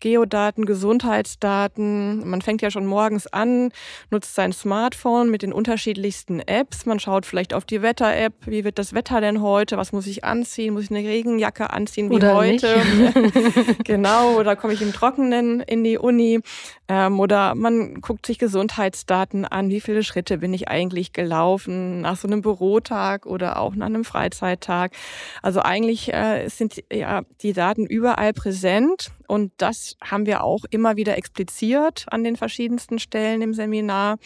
Geodaten, 0.00 0.66
Gesundheitsdaten. 0.66 2.28
Man 2.28 2.42
fängt 2.42 2.62
ja 2.62 2.70
schon 2.70 2.86
morgens 2.86 3.26
an, 3.26 3.70
nutzt 4.10 4.34
sein 4.34 4.52
Smartphone 4.52 5.30
mit 5.30 5.42
den 5.42 5.52
unterschiedlichsten 5.52 6.40
Apps. 6.40 6.86
Man 6.86 7.00
schaut 7.00 7.26
vielleicht 7.26 7.54
auf 7.54 7.64
die 7.64 7.82
Wetter-App. 7.82 8.34
Wie 8.46 8.64
wird 8.64 8.78
das 8.78 8.94
Wetter 8.94 9.20
denn 9.20 9.40
heute? 9.40 9.76
Was 9.76 9.92
muss 9.92 10.06
ich 10.06 10.24
anziehen? 10.24 10.74
Muss 10.74 10.84
ich 10.84 10.90
eine 10.90 11.00
Regenjacke 11.00 11.70
anziehen 11.70 12.10
wie 12.10 12.14
oder 12.14 12.34
heute? 12.34 12.76
genau, 13.84 14.38
oder 14.38 14.56
komme 14.56 14.72
ich 14.72 14.82
im 14.82 14.92
Trockenen 14.92 15.60
in 15.60 15.84
die 15.84 15.98
Uni? 15.98 16.40
Ähm, 16.88 17.20
oder 17.20 17.54
man 17.54 18.00
guckt 18.00 18.26
sich 18.26 18.38
Gesundheitsdaten 18.38 19.44
an. 19.44 19.68
Wie 19.68 19.80
viele 19.80 20.02
Schritte 20.02 20.38
bin 20.38 20.52
ich 20.52 20.68
eigentlich 20.68 21.12
gelaufen 21.12 22.00
nach 22.00 22.16
so 22.16 22.26
einem 22.26 22.42
Bürotag 22.42 23.26
oder 23.26 23.60
auch 23.60 23.74
nach 23.76 23.86
einem 23.86 24.04
Freizeittag? 24.04 24.92
Also 25.40 25.60
eigentlich 25.60 26.12
äh, 26.12 26.48
sind 26.48 26.82
ja 26.92 27.22
die 27.42 27.52
Daten 27.52 27.86
überall 27.86 28.32
präsent. 28.32 29.12
Und 29.30 29.52
das 29.58 29.96
haben 30.02 30.26
wir 30.26 30.42
auch 30.42 30.64
immer 30.70 30.96
wieder 30.96 31.16
expliziert 31.16 32.04
an 32.10 32.24
den 32.24 32.34
verschiedensten 32.34 32.98
Stellen 32.98 33.42
im 33.42 33.54
Seminar. 33.54 34.18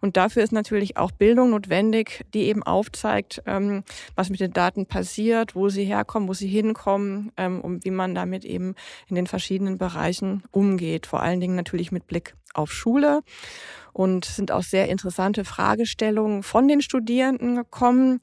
Und 0.00 0.16
dafür 0.16 0.42
ist 0.42 0.52
natürlich 0.52 0.96
auch 0.96 1.10
Bildung 1.10 1.50
notwendig, 1.50 2.24
die 2.32 2.44
eben 2.44 2.62
aufzeigt, 2.62 3.42
ähm, 3.44 3.84
was 4.14 4.30
mit 4.30 4.40
den 4.40 4.54
Daten 4.54 4.86
passiert, 4.86 5.54
wo 5.54 5.68
sie 5.68 5.84
herkommen, 5.84 6.26
wo 6.26 6.32
sie 6.32 6.48
hinkommen 6.48 7.32
ähm, 7.36 7.60
und 7.60 7.84
wie 7.84 7.90
man 7.90 8.14
damit 8.14 8.46
eben 8.46 8.74
in 9.08 9.16
den 9.16 9.26
verschiedenen 9.26 9.76
Bereichen 9.76 10.42
umgeht. 10.52 11.04
Vor 11.04 11.20
allen 11.20 11.40
Dingen 11.40 11.54
natürlich 11.54 11.92
mit 11.92 12.06
Blick 12.06 12.34
auf 12.56 12.72
Schule 12.72 13.22
und 13.96 14.26
sind 14.26 14.52
auch 14.52 14.62
sehr 14.62 14.90
interessante 14.90 15.46
Fragestellungen 15.46 16.42
von 16.42 16.68
den 16.68 16.82
Studierenden 16.82 17.56
gekommen. 17.56 18.20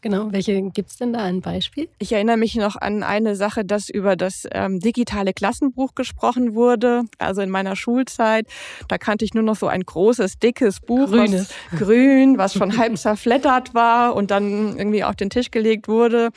Genau, 0.00 0.32
welche 0.32 0.62
gibt 0.62 0.88
es 0.88 0.96
denn 0.96 1.12
da 1.12 1.22
ein 1.22 1.42
Beispiel? 1.42 1.90
Ich 1.98 2.10
erinnere 2.12 2.38
mich 2.38 2.54
noch 2.54 2.76
an 2.76 3.02
eine 3.02 3.36
Sache, 3.36 3.62
dass 3.62 3.90
über 3.90 4.16
das 4.16 4.48
ähm, 4.52 4.80
digitale 4.80 5.34
Klassenbuch 5.34 5.94
gesprochen 5.94 6.54
wurde. 6.54 7.02
Also 7.18 7.42
in 7.42 7.50
meiner 7.50 7.76
Schulzeit, 7.76 8.46
da 8.88 8.96
kannte 8.96 9.26
ich 9.26 9.34
nur 9.34 9.42
noch 9.42 9.56
so 9.56 9.66
ein 9.66 9.82
großes, 9.82 10.38
dickes 10.38 10.80
Buch, 10.80 11.10
Grünes. 11.10 11.50
Was, 11.70 11.80
grün, 11.80 12.38
was 12.38 12.54
schon 12.58 12.78
halb 12.78 12.96
zerflettert 12.96 13.74
war 13.74 14.16
und 14.16 14.30
dann 14.30 14.78
irgendwie 14.78 15.04
auf 15.04 15.16
den 15.16 15.28
Tisch 15.28 15.50
gelegt 15.50 15.86
wurde. 15.86 16.30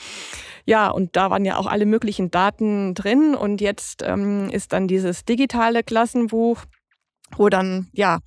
Ja, 0.65 0.89
und 0.89 1.15
da 1.15 1.29
waren 1.29 1.45
ja 1.45 1.55
auch 1.55 1.67
alle 1.67 1.85
möglichen 1.85 2.31
Daten 2.31 2.95
drin. 2.95 3.33
Und 3.33 3.61
jetzt 3.61 4.03
ähm, 4.05 4.49
ist 4.49 4.73
dann 4.73 4.89
dieses 4.89 5.23
digitale 5.23 5.83
Klassenbuch 5.83 6.65
wo 7.37 7.49
dann, 7.49 7.87
ja, 7.93 8.19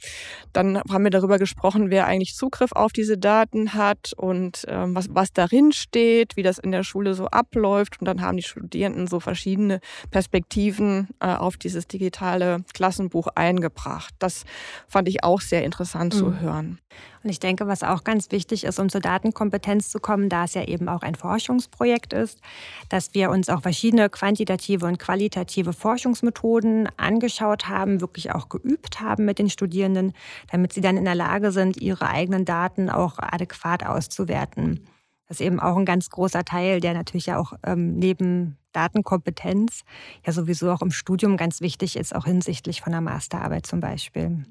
dann 0.52 0.78
haben 0.78 1.04
wir 1.04 1.10
darüber 1.10 1.38
gesprochen, 1.38 1.90
wer 1.90 2.06
eigentlich 2.06 2.34
Zugriff 2.34 2.72
auf 2.72 2.92
diese 2.92 3.18
Daten 3.18 3.74
hat 3.74 4.12
und 4.16 4.64
ähm, 4.68 4.94
was, 4.94 5.06
was 5.10 5.32
darin 5.32 5.72
steht, 5.72 6.36
wie 6.36 6.42
das 6.42 6.58
in 6.58 6.72
der 6.72 6.82
Schule 6.82 7.14
so 7.14 7.26
abläuft. 7.26 8.00
Und 8.00 8.06
dann 8.06 8.20
haben 8.20 8.36
die 8.36 8.42
Studierenden 8.42 9.06
so 9.06 9.20
verschiedene 9.20 9.80
Perspektiven 10.10 11.08
äh, 11.20 11.34
auf 11.34 11.56
dieses 11.56 11.86
digitale 11.86 12.64
Klassenbuch 12.74 13.28
eingebracht. 13.34 14.14
Das 14.18 14.44
fand 14.88 15.08
ich 15.08 15.24
auch 15.24 15.40
sehr 15.40 15.64
interessant 15.64 16.14
mhm. 16.14 16.18
zu 16.18 16.40
hören. 16.40 16.78
Und 17.26 17.30
ich 17.30 17.40
denke, 17.40 17.66
was 17.66 17.82
auch 17.82 18.04
ganz 18.04 18.30
wichtig 18.30 18.62
ist, 18.62 18.78
um 18.78 18.88
zur 18.88 19.00
Datenkompetenz 19.00 19.88
zu 19.88 19.98
kommen, 19.98 20.28
da 20.28 20.44
es 20.44 20.54
ja 20.54 20.62
eben 20.62 20.88
auch 20.88 21.02
ein 21.02 21.16
Forschungsprojekt 21.16 22.12
ist, 22.12 22.40
dass 22.88 23.14
wir 23.14 23.30
uns 23.30 23.48
auch 23.48 23.62
verschiedene 23.62 24.08
quantitative 24.08 24.86
und 24.86 25.00
qualitative 25.00 25.72
Forschungsmethoden 25.72 26.88
angeschaut 26.96 27.68
haben, 27.68 28.00
wirklich 28.00 28.30
auch 28.30 28.48
geübt 28.48 29.00
haben 29.00 29.24
mit 29.24 29.40
den 29.40 29.50
Studierenden, 29.50 30.12
damit 30.52 30.72
sie 30.72 30.80
dann 30.80 30.96
in 30.96 31.04
der 31.04 31.16
Lage 31.16 31.50
sind, 31.50 31.78
ihre 31.78 32.06
eigenen 32.06 32.44
Daten 32.44 32.88
auch 32.88 33.18
adäquat 33.18 33.84
auszuwerten. 33.84 34.86
Das 35.26 35.40
ist 35.40 35.46
eben 35.46 35.58
auch 35.58 35.76
ein 35.76 35.84
ganz 35.84 36.10
großer 36.10 36.44
Teil, 36.44 36.78
der 36.78 36.94
natürlich 36.94 37.26
ja 37.26 37.40
auch 37.40 37.54
ähm, 37.64 37.96
neben 37.98 38.56
Datenkompetenz 38.70 39.82
ja 40.24 40.32
sowieso 40.32 40.70
auch 40.70 40.80
im 40.80 40.92
Studium 40.92 41.36
ganz 41.36 41.60
wichtig 41.60 41.96
ist, 41.96 42.14
auch 42.14 42.26
hinsichtlich 42.26 42.82
von 42.82 42.92
der 42.92 43.00
Masterarbeit 43.00 43.66
zum 43.66 43.80
Beispiel. 43.80 44.44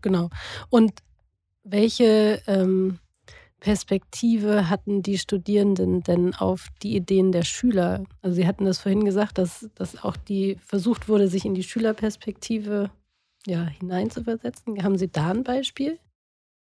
Genau. 0.00 0.30
Und 0.70 1.02
welche 1.64 2.42
ähm, 2.46 2.98
Perspektive 3.60 4.70
hatten 4.70 5.02
die 5.02 5.18
Studierenden 5.18 6.02
denn 6.02 6.34
auf 6.34 6.68
die 6.82 6.96
Ideen 6.96 7.30
der 7.30 7.44
Schüler? 7.44 8.04
Also 8.22 8.36
Sie 8.36 8.46
hatten 8.46 8.64
das 8.64 8.78
vorhin 8.78 9.04
gesagt, 9.04 9.38
dass, 9.38 9.68
dass 9.74 10.02
auch 10.02 10.16
die 10.16 10.56
versucht 10.64 11.08
wurde, 11.08 11.28
sich 11.28 11.44
in 11.44 11.54
die 11.54 11.62
Schülerperspektive 11.62 12.90
ja, 13.46 13.66
hineinzuversetzen. 13.66 14.82
Haben 14.82 14.98
Sie 14.98 15.08
da 15.08 15.30
ein 15.30 15.44
Beispiel? 15.44 15.98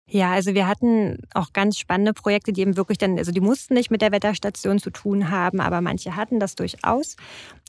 Ja, 0.08 0.32
also 0.32 0.54
wir 0.54 0.68
hatten 0.68 1.18
auch 1.34 1.52
ganz 1.52 1.78
spannende 1.78 2.12
Projekte, 2.12 2.52
die 2.52 2.60
eben 2.60 2.76
wirklich 2.76 2.96
dann, 2.96 3.18
also 3.18 3.32
die 3.32 3.40
mussten 3.40 3.74
nicht 3.74 3.90
mit 3.90 4.02
der 4.02 4.12
Wetterstation 4.12 4.78
zu 4.78 4.90
tun 4.90 5.30
haben, 5.30 5.58
aber 5.60 5.80
manche 5.80 6.14
hatten 6.14 6.38
das 6.38 6.54
durchaus. 6.54 7.16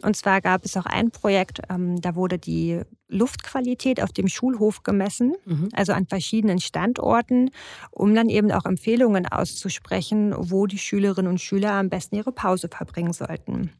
Und 0.04 0.16
zwar 0.16 0.42
gab 0.42 0.64
es 0.64 0.78
auch 0.78 0.86
ein 0.86 1.10
Projekt, 1.10 1.62
ähm, 1.72 2.00
da 2.00 2.16
wurde 2.16 2.38
die 2.38 2.82
Luftqualität 3.08 4.04
auf 4.04 4.12
dem 4.12 4.28
Schulhof 4.28 4.84
gemessen, 4.84 5.34
mhm. 5.46 5.70
also 5.74 5.94
an 5.94 6.06
verschiedenen 6.06 6.60
Standorten, 6.60 7.50
um 7.90 8.14
dann 8.14 8.30
eben 8.30 8.52
auch 8.52 8.66
Empfehlungen 8.66 9.26
auszusprechen, 9.26 10.36
wo 10.38 10.68
die 10.68 10.78
Schülerinnen 10.78 11.32
und 11.32 11.42
Schüler 11.42 11.72
am 11.72 11.90
besten 11.90 12.18
ihre 12.18 12.32
Pause 12.32 12.70
verbringen 12.70 13.14
sollten. 13.14 13.72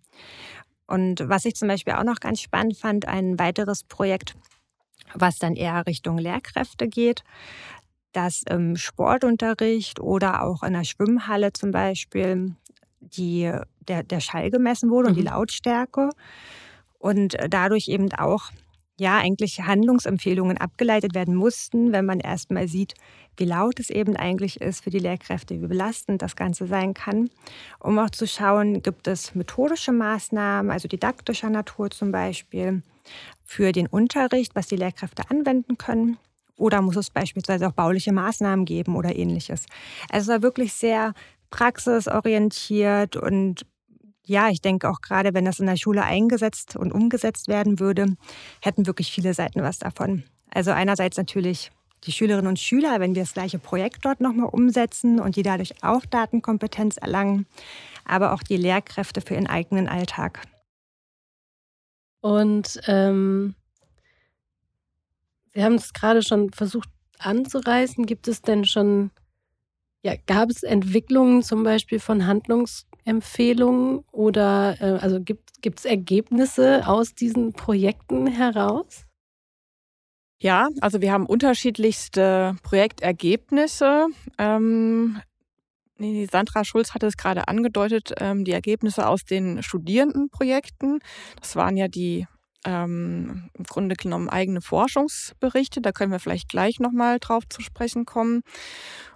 Und 0.88 1.30
was 1.30 1.46
ich 1.46 1.56
zum 1.56 1.68
Beispiel 1.68 1.94
auch 1.94 2.04
noch 2.04 2.20
ganz 2.22 2.42
spannend 2.42 2.76
fand, 2.76 3.08
ein 3.08 3.38
weiteres 3.38 3.84
Projekt, 3.84 4.34
was 5.14 5.38
dann 5.38 5.56
eher 5.56 5.86
Richtung 5.86 6.18
Lehrkräfte 6.18 6.88
geht 6.88 7.24
dass 8.14 8.44
im 8.50 8.76
Sportunterricht 8.76 10.00
oder 10.00 10.44
auch 10.44 10.64
in 10.64 10.74
der 10.74 10.84
Schwimmhalle 10.84 11.54
zum 11.54 11.72
Beispiel 11.72 12.56
die, 13.00 13.52
der, 13.88 14.04
der 14.04 14.20
Schall 14.20 14.50
gemessen 14.50 14.90
wurde 14.90 15.10
mhm. 15.10 15.10
und 15.10 15.16
die 15.16 15.28
mhm. 15.28 15.34
Lautstärke 15.34 16.10
und 17.00 17.38
dadurch 17.50 17.88
eben 17.88 18.12
auch 18.14 18.52
ja 19.00 19.18
eigentlich 19.18 19.62
Handlungsempfehlungen 19.62 20.58
abgeleitet 20.58 21.14
werden 21.14 21.36
mussten, 21.36 21.92
wenn 21.92 22.06
man 22.06 22.20
erstmal 22.20 22.68
sieht, 22.68 22.96
wie 23.38 23.46
laut 23.46 23.80
es 23.80 23.92
eben 23.92 24.16
eigentlich 24.16 24.60
ist 24.60 24.84
für 24.84 24.90
die 24.90 25.00
Lehrkräfte, 25.00 25.62
wie 25.62 25.68
belastend 25.68 26.24
das 26.24 26.36
Ganze 26.36 26.66
sein 26.66 26.96
kann, 26.96 27.30
um 27.80 28.00
auch 28.00 28.10
zu 28.10 28.26
schauen, 28.26 28.82
gibt 28.82 29.08
es 29.08 29.36
methodische 29.36 29.92
Maßnahmen, 29.92 30.72
also 30.72 30.88
didaktischer 30.88 31.52
Natur 31.52 31.92
zum 31.92 32.12
Beispiel, 32.12 32.82
für 33.44 33.72
den 33.72 33.88
Unterricht, 33.88 34.56
was 34.56 34.68
die 34.68 34.76
Lehrkräfte 34.76 35.30
anwenden 35.30 35.78
können 35.78 36.18
oder 36.58 36.82
muss 36.82 36.98
es 36.98 37.10
beispielsweise 37.10 37.68
auch 37.68 37.72
bauliche 37.72 38.12
Maßnahmen 38.12 38.66
geben 38.66 38.96
oder 38.96 39.16
ähnliches? 39.16 39.66
Also 40.10 40.32
es 40.32 40.36
war 40.36 40.42
wirklich 40.42 40.74
sehr 40.74 41.14
praxisorientiert 41.50 43.16
und 43.16 43.66
ja, 44.26 44.50
ich 44.50 44.62
denke 44.62 44.90
auch 44.90 45.00
gerade, 45.00 45.34
wenn 45.34 45.46
das 45.46 45.62
in 45.62 45.68
der 45.68 45.78
Schule 45.78 46.04
eingesetzt 46.04 46.76
und 46.76 46.92
umgesetzt 46.92 47.48
werden 47.48 47.80
würde, 47.80 48.18
hätten 48.62 48.86
wirklich 48.86 49.10
viele 49.10 49.34
Seiten 49.34 49.64
was 49.64 49.80
davon. 49.80 50.24
Also 50.52 50.72
einerseits 50.72 51.16
natürlich 51.16 51.72
die 52.04 52.12
Schülerinnen 52.12 52.48
und 52.48 52.60
Schüler, 52.60 53.00
wenn 53.00 53.16
wir 53.16 53.24
das 53.24 53.34
gleiche 53.34 53.58
Projekt 53.58 54.04
dort 54.04 54.20
nochmal 54.20 54.50
umsetzen 54.52 55.20
und 55.20 55.36
die 55.36 55.44
dadurch 55.44 55.82
auch 55.82 56.06
Datenkompetenz 56.06 56.98
erlangen, 56.98 57.46
aber 58.06 58.34
auch 58.34 58.44
die 58.44 58.58
Lehrkräfte 58.58 59.22
für 59.22 59.36
ihren 59.36 59.48
eigenen 59.48 59.88
Alltag. 59.88 60.42
Und 62.22 62.82
ähm, 62.88 63.56
Sie 65.54 65.64
haben 65.64 65.76
es 65.76 65.94
gerade 65.94 66.22
schon 66.22 66.52
versucht 66.52 66.90
anzureißen. 67.20 68.06
Gibt 68.06 68.28
es 68.28 68.42
denn 68.42 68.66
schon, 68.66 69.12
ja, 70.04 70.14
gab 70.26 70.50
es 70.50 70.64
Entwicklungen 70.64 71.44
zum 71.44 71.64
Beispiel 71.64 72.00
von 72.00 72.28
Handlungsempfehlungen 72.28 74.04
oder 74.12 74.78
äh, 74.80 75.00
also 75.00 75.20
gibt 75.22 75.80
es 75.80 75.86
Ergebnisse 75.86 76.88
aus 76.88 77.16
diesen 77.16 77.54
Projekten 77.54 78.28
heraus? 78.28 79.08
Ja, 80.40 80.70
also 80.82 81.02
wir 81.02 81.12
haben 81.12 81.26
unterschiedlichste 81.26 82.56
Projektergebnisse. 82.62 84.08
Ähm, 84.38 85.20
Sandra 86.32 86.64
Schulz 86.64 86.94
hatte 86.94 87.08
es 87.08 87.18
gerade 87.18 87.48
angedeutet, 87.48 88.14
ähm, 88.20 88.46
die 88.46 88.52
Ergebnisse 88.52 89.08
aus 89.08 89.26
den 89.26 89.64
Studierendenprojekten. 89.64 91.00
Das 91.42 91.56
waren 91.56 91.76
ja 91.76 91.88
die 91.88 92.28
ähm, 92.68 93.50
im 93.54 93.64
Grunde 93.64 93.96
genommen 93.96 94.28
eigene 94.28 94.62
Forschungsberichte. 94.62 95.82
Da 95.82 95.94
können 95.94 96.12
wir 96.12 96.20
vielleicht 96.20 96.50
gleich 96.50 96.80
nochmal 96.80 97.18
drauf 97.20 97.44
zu 97.50 97.62
sprechen 97.62 98.06
kommen. 98.06 98.42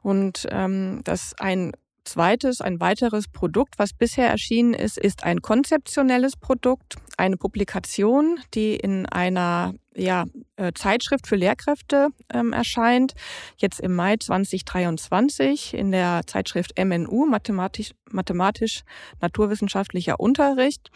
Und 0.02 0.48
ähm, 0.50 1.02
dass 1.04 1.36
ein 1.38 1.74
zweites, 2.06 2.62
ein 2.62 2.80
weiteres 2.80 3.28
Produkt, 3.28 3.78
was 3.78 3.94
bisher 3.94 4.30
erschienen 4.30 4.74
ist, 4.74 4.98
ist 4.98 5.24
ein 5.24 5.42
konzeptionelles 5.42 6.38
Produkt, 6.38 6.96
eine 7.18 7.36
Publikation, 7.36 8.40
die 8.54 8.76
in 8.76 9.06
einer 9.06 9.74
ja, 9.96 10.26
äh, 10.56 10.72
Zeitschrift 10.74 11.28
für 11.28 11.36
Lehrkräfte 11.36 12.10
ähm, 12.34 12.54
erscheint, 12.54 13.14
jetzt 13.58 13.80
im 13.80 13.96
Mai 13.96 14.16
2023 14.18 15.74
in 15.74 15.92
der 15.92 16.22
Zeitschrift 16.28 16.74
MNU, 16.78 17.26
Mathematisch, 17.26 17.92
Mathematisch 18.10 18.84
Naturwissenschaftlicher 19.20 20.20
Unterricht. 20.20 20.92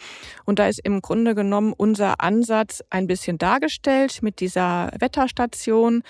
Und 0.46 0.60
da 0.60 0.68
ist 0.68 0.80
im 0.84 1.02
Grunde 1.02 1.36
genommen 1.36 1.74
unser 1.76 2.22
Ansatz 2.22 2.84
ein 2.90 3.08
bisschen 3.08 3.38
dargestellt 3.38 4.22
mit 4.22 4.40
dieser 4.40 4.92
Wetterstation 5.00 6.04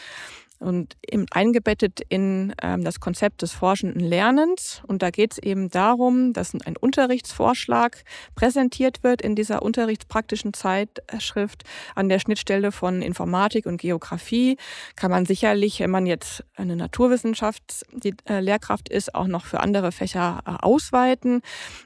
und 0.59 0.95
eingebettet 1.31 2.01
in 2.07 2.53
ähm, 2.61 2.83
das 2.83 2.99
Konzept 2.99 3.41
des 3.41 3.51
forschenden 3.51 4.01
Lernens. 4.01 4.83
Und 4.87 5.01
da 5.01 5.09
geht 5.09 5.31
es 5.33 5.39
eben 5.39 5.69
darum, 5.69 6.33
dass 6.33 6.53
ein 6.53 6.77
Unterrichtsvorschlag 6.77 8.03
präsentiert 8.35 9.03
wird 9.03 9.21
in 9.21 9.35
dieser 9.35 9.61
unterrichtspraktischen 9.61 10.53
Zeitschrift 10.53 11.63
an 11.93 12.09
der 12.09 12.19
Schnittstelle 12.19 12.71
von 12.71 13.01
Informatik 13.01 13.65
und 13.65 13.77
Geografie. 13.77 14.57
Kann 14.95 15.11
man 15.11 15.25
sicherlich, 15.25 15.81
wenn 15.81 15.91
man 15.91 16.05
jetzt 16.05 16.43
eine 16.55 16.75
Naturwissenschaftslehrkraft 16.75 18.89
äh, 18.89 18.97
ist, 18.97 19.15
auch 19.15 19.27
noch 19.27 19.45
für 19.45 19.59
andere 19.59 19.91
Fächer 19.91 20.41
äh, 20.45 20.51
ausweiten, 20.61 21.41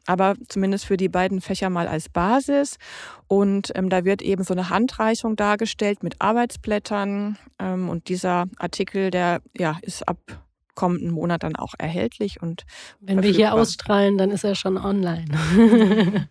aber 0.05 0.35
zumindest 0.47 0.85
für 0.85 0.97
die 0.97 1.09
beiden 1.09 1.41
Fächer 1.41 1.69
mal 1.69 1.87
als 1.87 2.09
Basis. 2.09 2.77
Und 3.29 3.71
ähm, 3.75 3.89
da 3.89 4.05
wird 4.05 4.23
eben 4.23 4.43
so 4.43 4.55
eine 4.55 4.71
Handreichung 4.71 5.35
dargestellt 5.35 6.01
mit 6.01 6.15
Arbeitsblättern. 6.19 7.37
Ähm, 7.59 7.87
und 7.87 8.09
dieser 8.09 8.47
Artikel, 8.57 9.11
der 9.11 9.41
ja, 9.55 9.77
ist 9.83 10.07
ab 10.07 10.17
kommenden 10.73 11.11
Monat 11.11 11.43
dann 11.43 11.55
auch 11.55 11.73
erhältlich. 11.77 12.41
Und 12.41 12.65
Wenn 12.99 13.17
verfügbar. 13.17 13.23
wir 13.23 13.31
hier 13.33 13.53
ausstrahlen, 13.53 14.17
dann 14.17 14.31
ist 14.31 14.43
er 14.43 14.55
schon 14.55 14.77
online. 14.77 15.25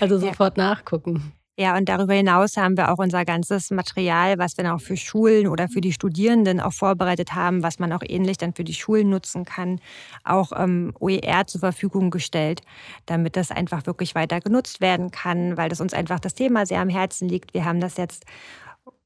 also 0.00 0.18
sofort 0.18 0.58
ja. 0.58 0.64
nachgucken. 0.64 1.32
Ja, 1.58 1.74
und 1.74 1.88
darüber 1.88 2.12
hinaus 2.12 2.58
haben 2.58 2.76
wir 2.76 2.92
auch 2.92 2.98
unser 2.98 3.24
ganzes 3.24 3.70
Material, 3.70 4.36
was 4.36 4.58
wir 4.58 4.64
dann 4.64 4.74
auch 4.74 4.80
für 4.82 4.96
Schulen 4.98 5.48
oder 5.48 5.68
für 5.68 5.80
die 5.80 5.92
Studierenden 5.92 6.60
auch 6.60 6.74
vorbereitet 6.74 7.34
haben, 7.34 7.62
was 7.62 7.78
man 7.78 7.94
auch 7.94 8.02
ähnlich 8.06 8.36
dann 8.36 8.52
für 8.52 8.62
die 8.62 8.74
Schulen 8.74 9.08
nutzen 9.08 9.46
kann, 9.46 9.80
auch 10.22 10.52
ähm, 10.54 10.92
OER 11.00 11.46
zur 11.46 11.60
Verfügung 11.60 12.10
gestellt, 12.10 12.60
damit 13.06 13.36
das 13.36 13.50
einfach 13.50 13.86
wirklich 13.86 14.14
weiter 14.14 14.40
genutzt 14.40 14.82
werden 14.82 15.10
kann, 15.10 15.56
weil 15.56 15.70
das 15.70 15.80
uns 15.80 15.94
einfach 15.94 16.20
das 16.20 16.34
Thema 16.34 16.66
sehr 16.66 16.80
am 16.80 16.90
Herzen 16.90 17.26
liegt. 17.26 17.54
Wir 17.54 17.64
haben 17.64 17.80
das 17.80 17.96
jetzt 17.96 18.26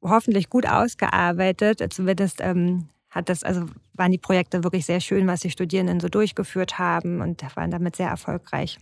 hoffentlich 0.02 0.50
gut 0.50 0.66
ausgearbeitet, 0.66 1.85
zumindest 1.92 2.40
ähm, 2.40 2.88
hat 3.11 3.28
das, 3.28 3.45
also 3.45 3.66
waren 3.95 4.11
die 4.11 4.19
Projekte 4.19 4.64
wirklich 4.64 4.87
sehr 4.87 5.00
schön, 5.00 5.28
was 5.28 5.40
die 5.40 5.50
Studierenden 5.50 6.00
so 6.00 6.09
durchgeführt 6.09 6.80
haben 6.80 7.21
und 7.21 7.45
waren 7.57 7.71
damit 7.71 7.95
sehr 7.95 8.09
erfolgreich. 8.09 8.78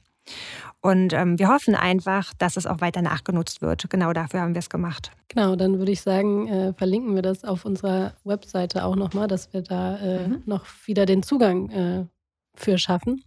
Und 0.80 1.12
ähm, 1.12 1.38
wir 1.38 1.48
hoffen 1.48 1.74
einfach, 1.74 2.32
dass 2.38 2.56
es 2.56 2.66
auch 2.66 2.80
weiter 2.80 3.02
nachgenutzt 3.02 3.60
wird. 3.60 3.90
Genau 3.90 4.12
dafür 4.12 4.40
haben 4.40 4.54
wir 4.54 4.60
es 4.60 4.70
gemacht. 4.70 5.10
Genau, 5.28 5.56
dann 5.56 5.78
würde 5.78 5.90
ich 5.90 6.00
sagen, 6.00 6.46
äh, 6.46 6.72
verlinken 6.72 7.14
wir 7.14 7.22
das 7.22 7.44
auf 7.44 7.64
unserer 7.64 8.14
Webseite 8.24 8.84
auch 8.84 8.94
nochmal, 8.94 9.26
dass 9.26 9.52
wir 9.52 9.62
da 9.62 9.96
äh, 9.98 10.28
mhm. 10.28 10.42
noch 10.46 10.66
wieder 10.86 11.04
den 11.04 11.22
Zugang 11.22 11.70
äh, 11.70 12.04
für 12.54 12.78
schaffen. 12.78 13.24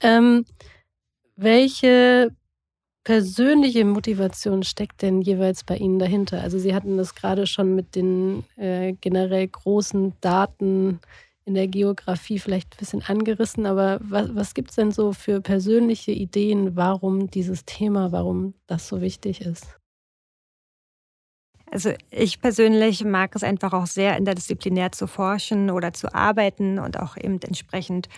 Ähm, 0.00 0.46
welche 1.36 2.30
persönliche 3.04 3.84
Motivation 3.84 4.62
steckt 4.62 5.02
denn 5.02 5.20
jeweils 5.20 5.64
bei 5.64 5.76
Ihnen 5.76 5.98
dahinter? 5.98 6.40
Also 6.40 6.58
Sie 6.58 6.74
hatten 6.74 6.96
das 6.96 7.14
gerade 7.14 7.46
schon 7.46 7.74
mit 7.74 7.94
den 7.94 8.44
äh, 8.56 8.94
generell 9.00 9.46
großen 9.46 10.14
Daten 10.22 11.00
in 11.46 11.54
der 11.54 11.68
Geografie 11.68 12.38
vielleicht 12.38 12.74
ein 12.74 12.78
bisschen 12.78 13.02
angerissen, 13.02 13.66
aber 13.66 13.98
was, 14.02 14.34
was 14.34 14.54
gibt 14.54 14.70
es 14.70 14.76
denn 14.76 14.92
so 14.92 15.12
für 15.12 15.40
persönliche 15.40 16.12
Ideen, 16.12 16.76
warum 16.76 17.30
dieses 17.30 17.64
Thema, 17.64 18.12
warum 18.12 18.54
das 18.66 18.88
so 18.88 19.00
wichtig 19.00 19.42
ist? 19.42 19.78
Also 21.70 21.90
ich 22.10 22.40
persönlich 22.40 23.04
mag 23.04 23.34
es 23.34 23.42
einfach 23.42 23.72
auch 23.72 23.86
sehr, 23.86 24.16
interdisziplinär 24.16 24.92
zu 24.92 25.08
forschen 25.08 25.70
oder 25.70 25.92
zu 25.92 26.14
arbeiten 26.14 26.78
und 26.78 27.00
auch 27.00 27.16
eben 27.16 27.40
entsprechend 27.42 28.08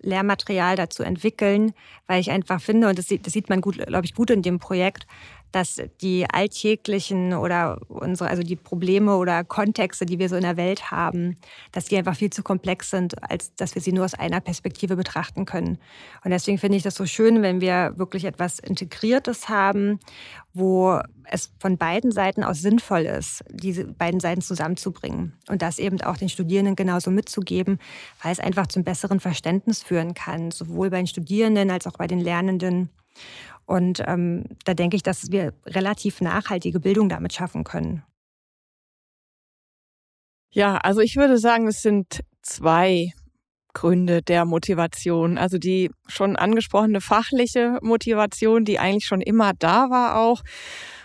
Lehrmaterial 0.00 0.76
dazu 0.76 1.02
entwickeln, 1.02 1.72
weil 2.06 2.20
ich 2.20 2.30
einfach 2.30 2.60
finde, 2.60 2.88
und 2.88 2.98
das 2.98 3.06
sieht, 3.06 3.26
das 3.26 3.32
sieht 3.32 3.48
man 3.48 3.62
gut, 3.62 3.84
glaube 3.84 4.04
ich, 4.04 4.14
gut 4.14 4.30
in 4.30 4.42
dem 4.42 4.60
Projekt, 4.60 5.08
dass 5.52 5.80
die 6.00 6.26
alltäglichen 6.30 7.34
oder 7.34 7.80
unsere, 7.88 8.30
also 8.30 8.42
die 8.42 8.56
Probleme 8.56 9.16
oder 9.16 9.44
Kontexte, 9.44 10.06
die 10.06 10.18
wir 10.18 10.28
so 10.28 10.36
in 10.36 10.42
der 10.42 10.56
Welt 10.56 10.90
haben, 10.90 11.36
dass 11.72 11.86
die 11.86 11.96
einfach 11.96 12.16
viel 12.16 12.30
zu 12.30 12.42
komplex 12.42 12.90
sind, 12.90 13.22
als 13.30 13.54
dass 13.56 13.74
wir 13.74 13.82
sie 13.82 13.92
nur 13.92 14.04
aus 14.04 14.14
einer 14.14 14.40
Perspektive 14.40 14.96
betrachten 14.96 15.44
können. 15.44 15.78
Und 16.24 16.30
deswegen 16.30 16.58
finde 16.58 16.76
ich 16.76 16.82
das 16.82 16.94
so 16.94 17.06
schön, 17.06 17.42
wenn 17.42 17.60
wir 17.60 17.94
wirklich 17.96 18.24
etwas 18.24 18.58
Integriertes 18.58 19.48
haben, 19.48 19.98
wo 20.52 21.00
es 21.24 21.52
von 21.58 21.78
beiden 21.78 22.10
Seiten 22.10 22.42
aus 22.42 22.60
sinnvoll 22.60 23.02
ist, 23.02 23.44
diese 23.50 23.84
beiden 23.84 24.20
Seiten 24.20 24.42
zusammenzubringen 24.42 25.34
und 25.48 25.62
das 25.62 25.78
eben 25.78 26.00
auch 26.00 26.16
den 26.16 26.28
Studierenden 26.28 26.74
genauso 26.76 27.10
mitzugeben, 27.10 27.78
weil 28.22 28.32
es 28.32 28.40
einfach 28.40 28.66
zum 28.66 28.82
besseren 28.82 29.20
Verständnis 29.20 29.82
führen 29.82 30.14
kann, 30.14 30.50
sowohl 30.50 30.90
bei 30.90 30.98
den 30.98 31.06
Studierenden 31.06 31.70
als 31.70 31.86
auch 31.86 31.96
bei 31.96 32.06
den 32.06 32.20
Lernenden. 32.20 32.90
Und 33.70 34.02
ähm, 34.04 34.46
da 34.64 34.74
denke 34.74 34.96
ich, 34.96 35.04
dass 35.04 35.30
wir 35.30 35.54
relativ 35.64 36.20
nachhaltige 36.20 36.80
Bildung 36.80 37.08
damit 37.08 37.32
schaffen 37.32 37.62
können. 37.62 38.02
Ja, 40.52 40.78
also 40.78 41.00
ich 41.00 41.14
würde 41.14 41.38
sagen, 41.38 41.68
es 41.68 41.80
sind 41.80 42.22
zwei 42.42 43.12
Gründe 43.72 44.22
der 44.22 44.44
Motivation. 44.44 45.38
Also 45.38 45.58
die 45.58 45.92
schon 46.08 46.34
angesprochene 46.34 47.00
fachliche 47.00 47.78
Motivation, 47.80 48.64
die 48.64 48.80
eigentlich 48.80 49.06
schon 49.06 49.20
immer 49.20 49.52
da 49.56 49.88
war 49.88 50.18
auch 50.18 50.42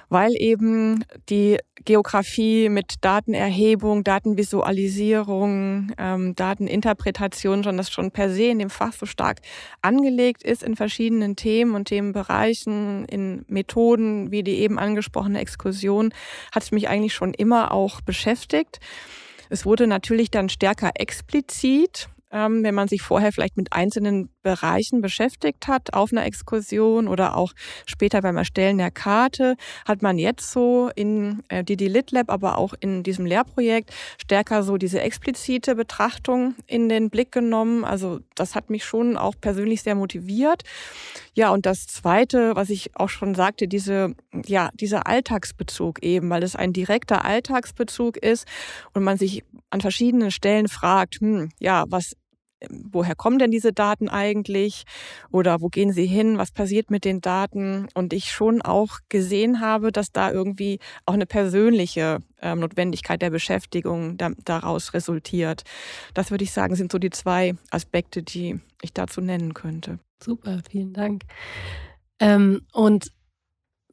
weil 0.10 0.34
eben 0.36 1.04
die 1.30 1.58
Geografie 1.84 2.70
mit 2.70 2.96
Datenerhebung, 3.02 4.04
Datenvisualisierung, 4.04 5.92
ähm, 5.98 6.36
Dateninterpretation 6.36 7.64
schon 7.64 7.78
das 7.78 7.92
schon 7.92 8.12
per 8.12 8.30
se 8.30 8.46
in 8.46 8.60
dem 8.60 8.70
Fach 8.70 8.94
so 8.94 9.06
stark 9.06 9.42
angelegt 9.82 10.44
ist 10.44 10.64
in 10.64 10.76
verschiedenen 10.76 11.36
Themen 11.36 11.76
und 11.76 11.88
Themenbereichen, 11.88 13.06
in 13.06 13.46
Methoden 13.48 14.32
wie 14.32 14.44
die 14.44 14.60
eben 14.60 14.80
angesprochene 14.80 15.40
Exkursion, 15.40 16.14
hat 16.52 16.64
es 16.64 16.72
mich 16.72 16.90
eigentlich 16.90 17.14
schon 17.14 17.34
immer 17.34 17.72
auch 17.72 18.02
beschäftigt. 18.02 18.80
Es 19.50 19.66
wurde 19.66 19.86
natürlich 19.86 20.32
dann 20.32 20.50
stärker 20.50 20.92
explizit 20.96 22.10
ähm, 22.36 22.64
wenn 22.64 22.76
man 22.76 22.90
sich 22.90 23.02
vorher 23.02 23.32
vielleicht 23.32 23.56
mit 23.56 23.72
einzelnen 23.72 24.30
Bereichen 24.46 25.02
beschäftigt 25.02 25.68
hat, 25.68 25.96
auf 25.96 26.12
einer 26.12 26.24
Exkursion 26.24 27.08
oder 27.08 27.36
auch 27.36 27.54
später 27.88 28.22
beim 28.22 28.38
Erstellen 28.38 28.78
der 28.78 28.92
Karte, 28.92 29.56
hat 29.86 30.04
man 30.04 30.20
jetzt 30.20 30.52
so 30.52 30.92
in 30.96 31.42
äh, 31.50 31.64
Didi 31.64 31.88
Lit 31.88 32.12
Lab, 32.12 32.30
aber 32.30 32.60
auch 32.60 32.76
in 32.80 33.02
diesem 33.02 33.26
Lehrprojekt 33.26 33.92
stärker 34.22 34.62
so 34.62 34.78
diese 34.78 35.02
explizite 35.02 35.74
Betrachtung 35.74 36.54
in 36.68 36.90
den 36.90 37.10
Blick 37.10 37.32
genommen. 37.32 37.84
Also 37.84 38.20
das 38.36 38.54
hat 38.54 38.70
mich 38.70 38.86
schon 38.86 39.18
auch 39.18 39.34
persönlich 39.42 39.82
sehr 39.82 39.96
motiviert. 39.96 40.62
Ja, 41.34 41.50
und 41.50 41.66
das 41.66 41.88
Zweite, 41.88 42.56
was 42.56 42.70
ich 42.70 42.92
auch 42.96 43.10
schon 43.10 43.34
sagte, 43.34 43.68
diese, 43.68 44.14
ja, 44.46 44.70
dieser 44.76 45.08
Alltagsbezug 45.08 46.04
eben, 46.04 46.30
weil 46.30 46.44
es 46.44 46.56
ein 46.56 46.72
direkter 46.72 47.26
Alltagsbezug 47.26 48.18
ist 48.18 48.48
und 48.94 49.04
man 49.04 49.18
sich 49.18 49.44
an 49.72 49.82
verschiedenen 49.82 50.30
Stellen 50.30 50.68
fragt, 50.68 51.16
hm, 51.16 51.50
ja, 51.60 51.86
was 51.88 52.16
woher 52.70 53.16
kommen 53.16 53.40
denn 53.40 53.52
diese 53.52 53.74
Daten 53.74 54.10
eigentlich 54.10 54.84
oder 55.32 55.62
wo 55.62 55.68
gehen 55.68 55.92
sie 55.92 56.06
hin, 56.06 56.38
was 56.38 56.52
passiert 56.52 56.90
mit 56.90 57.06
den 57.06 57.22
Daten 57.22 57.88
und 57.94 58.14
ich 58.14 58.32
schon 58.32 58.62
auch 58.62 59.00
gesehen 59.10 59.60
habe, 59.60 59.92
dass 59.92 60.12
da 60.12 60.32
irgendwie 60.32 60.80
auch 61.06 61.14
eine 61.14 61.26
persönliche 61.26 62.20
ähm, 62.42 62.60
Notwendigkeit 62.60 63.22
der 63.22 63.30
Beschäftigung 63.30 64.18
da, 64.18 64.32
daraus 64.44 64.94
resultiert. 64.94 65.64
Das 66.14 66.32
würde 66.32 66.44
ich 66.44 66.52
sagen, 66.52 66.76
sind 66.76 66.92
so 66.92 66.98
die 66.98 67.10
zwei 67.10 67.56
Aspekte, 67.72 68.24
die 68.24 68.60
ich 68.82 68.94
dazu 68.94 69.22
nennen 69.22 69.54
könnte. 69.54 70.00
Super, 70.24 70.62
vielen 70.70 70.94
Dank. 70.94 71.24
Ähm, 72.20 72.62
und 72.72 73.12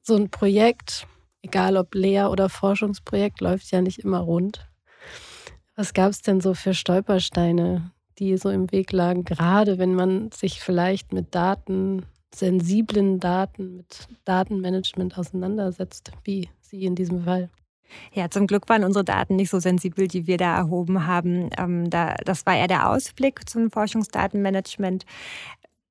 so 0.03 0.16
ein 0.16 0.31
Projekt, 0.31 1.07
egal 1.42 1.77
ob 1.77 1.94
Lehr- 1.94 2.31
oder 2.31 2.48
Forschungsprojekt, 2.48 3.40
läuft 3.40 3.70
ja 3.72 3.81
nicht 3.81 3.98
immer 3.98 4.18
rund. 4.18 4.68
Was 5.75 5.94
gab 5.94 6.11
es 6.11 6.22
denn 6.22 6.40
so 6.40 6.55
für 6.55 6.75
Stolpersteine, 6.75 7.92
die 8.18 8.37
so 8.37 8.51
im 8.51 8.70
Weg 8.72 8.92
lagen, 8.92 9.25
gerade 9.25 9.79
wenn 9.79 9.94
man 9.94 10.31
sich 10.33 10.61
vielleicht 10.61 11.12
mit 11.12 11.35
Daten, 11.35 12.05
sensiblen 12.35 13.20
Daten, 13.20 13.77
mit 13.77 14.09
Datenmanagement 14.25 15.18
auseinandersetzt, 15.18 16.12
wie 16.25 16.48
Sie 16.61 16.85
in 16.85 16.94
diesem 16.94 17.25
Fall? 17.25 17.51
Ja, 18.12 18.31
zum 18.31 18.46
Glück 18.46 18.68
waren 18.68 18.85
unsere 18.85 19.05
Daten 19.05 19.37
nicht 19.37 19.51
so 19.51 19.59
sensibel, 19.59 20.09
die 20.09 20.27
wir 20.27 20.38
da 20.38 20.57
erhoben 20.57 21.07
haben. 21.07 21.51
Ähm, 21.59 21.90
da, 21.90 22.14
das 22.25 22.46
war 22.46 22.57
eher 22.57 22.68
der 22.68 22.88
Ausblick 22.88 23.48
zum 23.48 23.70
Forschungsdatenmanagement. 23.70 25.05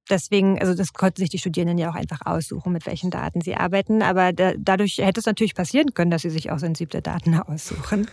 Deswegen, 0.09 0.59
also 0.59 0.73
das 0.73 0.93
konnten 0.93 1.21
sich 1.21 1.29
die 1.29 1.37
Studierenden 1.37 1.77
ja 1.77 1.89
auch 1.89 1.95
einfach 1.95 2.25
aussuchen, 2.25 2.73
mit 2.73 2.85
welchen 2.85 3.11
Daten 3.11 3.41
sie 3.41 3.55
arbeiten. 3.55 4.01
Aber 4.01 4.33
da, 4.33 4.53
dadurch 4.57 4.97
hätte 4.97 5.19
es 5.19 5.25
natürlich 5.25 5.55
passieren 5.55 5.93
können, 5.93 6.11
dass 6.11 6.23
sie 6.23 6.29
sich 6.29 6.51
auch 6.51 6.59
sensible 6.59 7.01
Daten 7.01 7.35
aussuchen. 7.39 8.07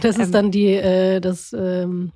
Das 0.00 0.16
ist 0.16 0.26
ähm, 0.26 0.32
dann 0.32 0.50
die, 0.50 0.74
äh, 0.74 1.20
das 1.20 1.52
ähm, 1.52 2.12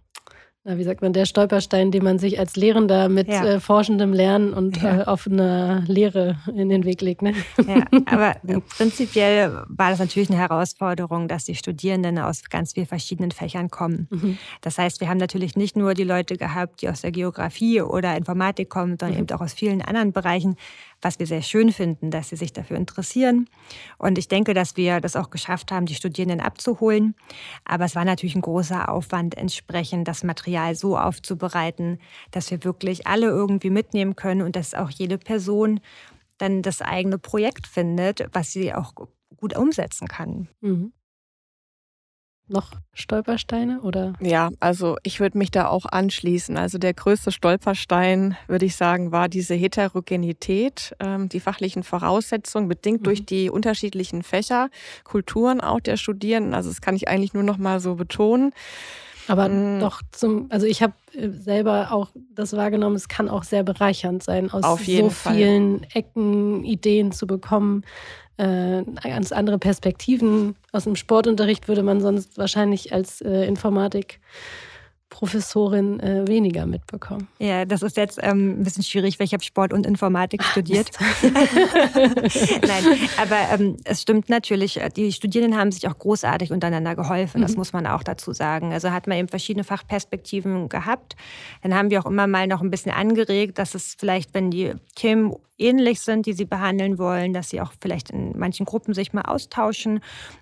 na, 0.65 0.79
wie 0.79 0.85
sagt 0.85 1.03
man, 1.03 1.13
der 1.13 1.27
Stolperstein, 1.27 1.91
den 1.91 2.05
man 2.05 2.21
sich 2.21 2.39
als 2.39 2.55
Lehrender 2.55 3.09
mit 3.09 3.27
ja. 3.27 3.45
äh, 3.45 3.61
forschendem 3.61 4.13
Lernen 4.13 4.55
und 4.55 4.81
ja. 4.81 5.01
äh, 5.01 5.03
offener 5.07 5.83
Lehre 5.89 6.37
in 6.55 6.69
den 6.69 6.85
Weg 6.85 7.01
legt. 7.01 7.21
Ne? 7.21 7.35
Ja, 7.67 7.85
aber 8.07 8.37
prinzipiell 8.77 9.65
war 9.67 9.91
das 9.91 9.99
natürlich 9.99 10.31
eine 10.31 10.39
Herausforderung, 10.39 11.27
dass 11.27 11.47
die 11.47 11.57
Studierenden 11.57 12.21
aus 12.21 12.45
ganz 12.49 12.75
vielen 12.75 12.87
verschiedenen 12.87 13.33
Fächern 13.33 13.71
kommen. 13.71 14.07
Mhm. 14.11 14.39
Das 14.61 14.79
heißt, 14.79 15.01
wir 15.01 15.09
haben 15.09 15.19
natürlich 15.19 15.57
nicht 15.57 15.77
nur 15.77 15.95
die 15.95 16.05
Leute 16.05 16.37
gehabt, 16.37 16.81
die 16.81 16.89
aus 16.89 17.01
der 17.01 17.11
Geografie 17.11 17.83
oder 17.83 18.17
Informatik 18.17 18.71
kommen, 18.71 18.99
sondern 19.01 19.17
mhm. 19.17 19.25
eben 19.25 19.37
auch 19.37 19.41
aus 19.41 19.55
vielen 19.55 19.83
anderen 19.83 20.13
Bereichen 20.13 20.55
was 21.03 21.19
wir 21.19 21.27
sehr 21.27 21.43
schön 21.43 21.73
finden, 21.73 22.11
dass 22.11 22.31
sie 22.31 22.37
sich 22.37 22.53
dafür 22.53 22.77
interessieren. 22.77 23.49
Und 23.99 24.17
ich 24.17 24.29
denke, 24.29 24.55
dass 24.55 24.77
wir 24.77 25.01
das 25.01 25.17
auch 25.17 25.31
geschafft 25.31 25.71
haben, 25.73 25.87
die 25.87 25.95
Studierenden 25.95 26.41
abzuholen. 26.41 27.15
Aber 27.65 27.85
es 27.85 27.95
war 27.95 28.05
natürlich 28.05 28.37
ein 28.37 28.43
großer 28.43 28.89
Aufwand, 28.89 29.37
entsprechend 29.37 30.09
das 30.09 30.25
Material 30.25 30.75
so 30.75 30.97
aufzubereiten, 30.97 31.99
dass 32.31 32.51
wir 32.51 32.65
wirklich 32.65 33.07
alle 33.07 33.27
irgendwie 33.27 33.71
mitnehmen 33.71 34.17
können 34.17 34.43
und 34.43 34.57
dass 34.57 34.75
auch 34.75 34.91
jede 34.91 35.19
Person 35.19 35.81
dann 36.39 36.63
das 36.63 36.81
eigene 36.81 37.19
Projekt 37.19 37.67
findet, 37.67 38.29
was 38.33 38.53
sie 38.53 38.73
auch 38.73 38.95
gut 39.37 39.57
umsetzen 39.57 40.09
kann. 40.09 40.49
Mhm 40.61 40.93
noch 42.49 42.73
Stolpersteine 42.93 43.81
oder? 43.81 44.13
Ja, 44.21 44.51
also 44.61 44.97
ich 45.03 45.21
würde 45.21 45.39
mich 45.39 45.51
da 45.51 45.69
auch 45.69 45.87
anschließen. 45.87 46.57
Also 46.57 46.79
der 46.79 46.95
größte 46.95 47.33
Stolperstein, 47.33 48.37
würde 48.47 48.67
ich 48.67 48.77
sagen, 48.77 49.13
war 49.13 49.29
diese 49.29 49.55
Heterogenität, 49.55 50.95
ähm, 51.01 51.29
die 51.29 51.41
fachlichen 51.41 51.83
Voraussetzungen, 51.83 52.69
bedingt 52.69 53.01
mhm. 53.01 53.05
durch 53.05 53.25
die 53.25 53.51
unterschiedlichen 53.51 54.23
Fächer, 54.23 54.69
Kulturen 55.05 55.61
auch 55.61 55.81
der 55.81 55.97
Studierenden. 55.97 56.55
Also 56.55 56.69
das 56.69 56.81
kann 56.81 56.97
ich 56.97 57.09
eigentlich 57.09 57.35
nur 57.35 57.45
noch 57.45 57.59
mal 57.59 57.81
so 57.81 57.95
betonen. 57.95 58.53
Aber 59.29 59.49
mhm. 59.49 59.81
doch 59.81 60.03
zum, 60.11 60.47
also 60.51 60.67
ich 60.67 60.83
habe 60.83 60.95
äh, 61.13 61.29
selber 61.31 61.93
auch 61.93 62.09
das 62.35 62.55
wahrgenommen, 62.55 62.97
es 62.97 63.09
kann 63.09 63.29
auch 63.29 63.45
sehr 63.45 63.63
bereichernd 63.63 64.23
sein, 64.23 64.51
aus 64.51 64.65
so 64.85 65.11
Fall. 65.11 65.35
vielen 65.35 65.87
Ecken 65.95 66.65
Ideen 66.65 67.13
zu 67.13 67.27
bekommen 67.27 67.85
äh, 68.37 68.83
ganz 69.03 69.33
andere 69.33 69.59
Perspektiven. 69.59 70.57
Aus 70.73 70.85
dem 70.85 70.97
Sportunterricht 70.97 71.69
würde 71.69 71.83
man 71.83 72.01
sonst 72.01 72.39
wahrscheinlich 72.39 72.93
als 72.93 73.21
äh, 73.21 73.47
Informatik 73.47 74.21
Professorin 75.13 76.01
äh, 76.01 76.27
weniger 76.27 76.65
mitbekommen. 76.65 77.29
Ja, 77.39 77.67
das 77.67 77.83
ist 77.83 77.99
jetzt 77.99 78.19
ähm, 78.23 78.61
ein 78.61 78.65
bisschen 78.65 78.83
schwierig, 78.83 79.21
weil 79.21 79.27
ich 79.27 79.35
habe 79.35 79.45
Sport 79.45 79.75
und 79.75 79.85
Informatik 79.85 80.43
studiert. 80.43 80.89
Nein, 81.23 82.99
aber 83.21 83.37
ähm, 83.53 83.77
es 83.85 84.01
stimmt 84.01 84.31
natürlich, 84.31 84.81
äh, 84.81 84.89
die 84.89 85.13
Studierenden 85.13 85.61
haben 85.61 85.71
sich 85.71 85.87
auch 85.87 85.99
großartig 85.99 86.51
untereinander 86.51 86.97
geholfen, 86.97 87.43
mhm. 87.43 87.43
das 87.43 87.57
muss 87.57 87.75
man 87.75 87.87
auch 87.87 88.03
dazu 88.03 88.33
sagen. 88.33 88.73
Also 88.73 88.91
hat 88.91 89.07
man 89.07 89.19
eben 89.19 89.29
verschiedene 89.29 89.65
Fachperspektiven 89.65 90.71
gehabt. 90.71 91.15
Dann 91.63 91.75
haben 91.75 91.91
wir 91.91 92.01
auch 92.01 92.07
immer 92.07 92.27
mal 92.27 92.47
noch 92.47 92.63
ein 92.63 92.71
bisschen 92.71 92.93
angeregt, 92.93 93.59
dass 93.59 93.75
es 93.75 93.95
vielleicht, 93.99 94.33
wenn 94.33 94.51
die 94.51 94.73
Themen 94.95 95.35
ähnlich 95.59 96.01
sind, 96.01 96.25
die 96.25 96.33
sie 96.33 96.47
behandeln 96.47 96.97
wollen, 96.97 97.35
dass 97.35 97.51
sie 97.51 97.61
auch 97.61 97.75
vielleicht 97.83 98.11
in 98.11 98.39
manchen 98.39 98.65
Gruppen 98.65 98.95
sich 98.95 99.13
mal 99.13 99.23
austauschen. 99.23 99.97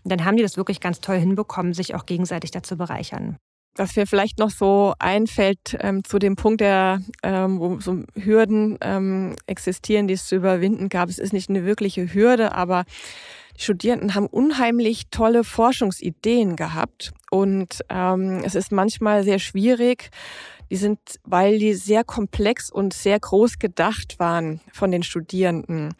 Und 0.05 0.13
dann 0.13 0.25
haben 0.25 0.37
die 0.37 0.45
das 0.45 0.57
wirklich 0.57 0.81
ganz 0.81 1.01
toll 1.01 1.19
hinbekommen, 1.19 1.75
sich 1.75 1.97
auch 1.97 2.07
gegenseitig 2.07 2.53
dazu 2.53 2.77
bereichern 2.77 3.37
was 3.77 3.97
mir 3.97 4.07
vielleicht 4.07 4.39
noch 4.39 4.51
so 4.51 4.95
einfällt 4.99 5.77
ähm, 5.81 6.05
zu 6.05 6.19
dem 6.19 6.37
Punkt, 6.37 6.61
der, 6.61 7.01
ähm, 7.23 7.61
wo 7.61 7.81
so 7.81 8.03
Hürden 8.15 8.79
ähm, 8.81 9.37
existieren, 9.47 10.09
die 10.09 10.15
es 10.15 10.27
zu 10.27 10.37
überwinden 10.37 10.89
gab. 10.89 11.09
Es 11.09 11.19
ist 11.19 11.33
nicht 11.33 11.49
eine 11.49 11.65
wirkliche 11.65 12.13
Hürde, 12.13 12.53
aber 12.53 12.85
die 13.57 13.63
Studierenden 13.63 14.15
haben 14.15 14.27
unheimlich 14.27 15.09
tolle 15.11 15.45
Forschungsideen 15.45 16.57
gehabt 16.57 17.13
und 17.31 17.81
ähm, 17.89 18.41
es 18.45 18.55
ist 18.55 18.73
manchmal 18.73 19.25
sehr 19.25 19.39
schwierig. 19.39 20.11
Die 20.71 20.77
sind, 20.77 21.01
weil 21.25 21.59
die 21.59 21.75
sehr 21.75 22.05
komplex 22.05 22.71
und 22.71 22.95
sehr 22.95 23.19
groß 23.19 23.59
gedacht 23.59 24.21
waren 24.21 24.61
von 24.73 24.93
den 24.93 25.03
Studierenden. 25.03 25.95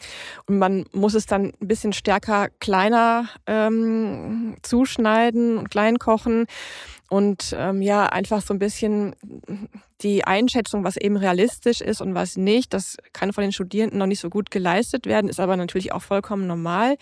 Und 0.47 0.59
man 0.59 0.85
muss 0.93 1.15
es 1.15 1.27
dann 1.27 1.53
ein 1.61 1.67
bisschen 1.67 1.93
stärker 1.93 2.51
kleiner 2.61 3.29
ähm, 3.49 4.55
zuschneiden 4.63 5.59
und 5.59 5.71
klein 5.73 5.99
kochen 5.99 6.47
und 7.11 7.57
ähm, 7.59 7.83
ja, 7.83 8.07
einfach 8.07 8.41
so 8.41 8.55
ein 8.55 8.61
bisschen 8.61 9.17
die 10.03 10.25
Einschätzung, 10.25 10.85
was 10.85 10.97
eben 10.97 11.17
realistisch 11.17 11.81
ist 11.81 12.01
und 12.01 12.15
was 12.15 12.37
nicht, 12.37 12.73
das 12.73 12.97
kann 13.13 13.33
von 13.33 13.43
den 13.43 13.51
Studierenden 13.51 13.99
noch 13.99 14.07
nicht 14.07 14.21
so 14.21 14.31
gut 14.31 14.53
geleistet 14.53 15.07
werden, 15.07 15.29
ist 15.29 15.41
aber 15.41 15.57
natürlich 15.57 15.93
auch 15.93 16.03
vollkommen 16.03 16.47
normal. 16.47 16.97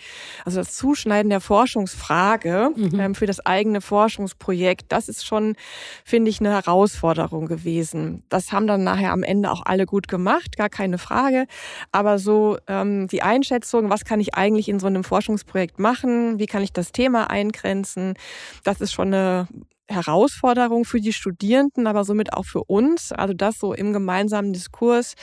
Also 0.45 0.57
das 0.59 0.75
Zuschneiden 0.75 1.29
der 1.29 1.41
Forschungsfrage 1.41 2.71
mhm. 2.75 2.99
ähm, 2.99 3.15
für 3.15 3.27
das 3.27 3.45
eigene 3.45 3.81
Forschungsprojekt, 3.81 4.91
das 4.91 5.09
ist 5.09 5.27
schon, 5.27 5.55
finde 6.03 6.31
ich, 6.31 6.39
eine 6.39 6.53
Herausforderung 6.53 7.45
gewesen. 7.45 8.23
Das 8.29 8.51
haben 8.51 8.65
dann 8.65 8.83
nachher 8.83 9.11
am 9.11 9.21
Ende 9.21 9.51
auch 9.51 9.61
alle 9.63 9.85
gut 9.85 10.07
gemacht, 10.07 10.57
gar 10.57 10.69
keine 10.69 10.97
Frage. 10.97 11.45
Aber 11.91 12.17
so 12.17 12.57
ähm, 12.67 13.07
die 13.07 13.21
Einschätzung, 13.21 13.91
was 13.91 14.05
kann 14.05 14.19
ich 14.19 14.33
eigentlich 14.33 14.69
in 14.69 14.79
so 14.79 14.87
einem 14.87 15.03
Forschungsprojekt 15.03 15.77
machen, 15.77 16.39
wie 16.39 16.47
kann 16.47 16.63
ich 16.63 16.73
das 16.73 16.93
Thema 16.93 17.29
eingrenzen, 17.29 18.15
das 18.63 18.81
ist 18.81 18.91
schon 18.91 19.13
eine 19.13 19.47
Herausforderung 19.89 20.85
für 20.85 21.01
die 21.01 21.13
Studierenden, 21.13 21.87
aber 21.87 22.03
somit 22.03 22.33
auch 22.33 22.45
für 22.45 22.63
uns. 22.63 23.11
Also 23.11 23.33
das 23.33 23.59
so 23.59 23.73
im 23.73 23.91
gemeinsamen 23.91 24.53
Diskurs 24.53 25.15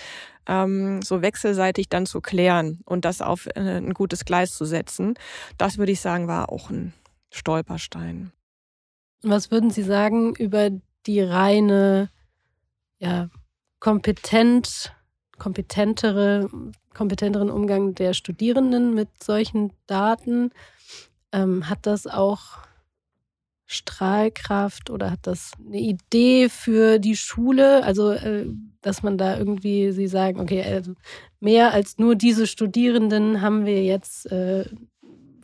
ähm, 0.46 1.02
so 1.02 1.22
wechselseitig 1.22 1.88
dann 1.88 2.06
zu 2.06 2.20
klären 2.20 2.80
und 2.84 3.04
das 3.04 3.22
auf 3.22 3.46
äh, 3.54 3.60
ein 3.60 3.94
gutes 3.94 4.24
Gleis 4.24 4.54
zu 4.54 4.64
setzen. 4.64 5.14
Das 5.58 5.78
würde 5.78 5.92
ich 5.92 6.00
sagen, 6.00 6.28
war 6.28 6.50
auch 6.50 6.70
ein 6.70 6.92
Stolperstein. 7.30 8.32
Was 9.22 9.50
würden 9.50 9.70
Sie 9.70 9.82
sagen 9.82 10.34
über 10.34 10.70
die 11.06 11.20
reine, 11.20 12.10
ja, 12.98 13.28
kompetent, 13.80 14.92
kompetentere, 15.38 16.48
kompetenteren 16.94 17.50
Umgang 17.50 17.94
der 17.94 18.14
Studierenden 18.14 18.94
mit 18.94 19.22
solchen 19.22 19.72
Daten? 19.86 20.50
Ähm, 21.32 21.68
hat 21.68 21.86
das 21.86 22.06
auch 22.06 22.58
Strahlkraft 23.66 24.90
oder 24.90 25.10
hat 25.10 25.20
das 25.22 25.52
eine 25.64 25.78
Idee 25.78 26.48
für 26.48 26.98
die 26.98 27.16
Schule? 27.16 27.82
Also, 27.82 28.12
äh, 28.12 28.46
dass 28.80 29.02
man 29.02 29.18
da 29.18 29.36
irgendwie, 29.36 29.90
Sie 29.90 30.06
sagen, 30.06 30.40
okay, 30.40 30.62
also 30.62 30.94
mehr 31.40 31.72
als 31.72 31.98
nur 31.98 32.14
diese 32.14 32.46
Studierenden 32.46 33.40
haben 33.40 33.66
wir 33.66 33.82
jetzt 33.82 34.30
äh, 34.30 34.66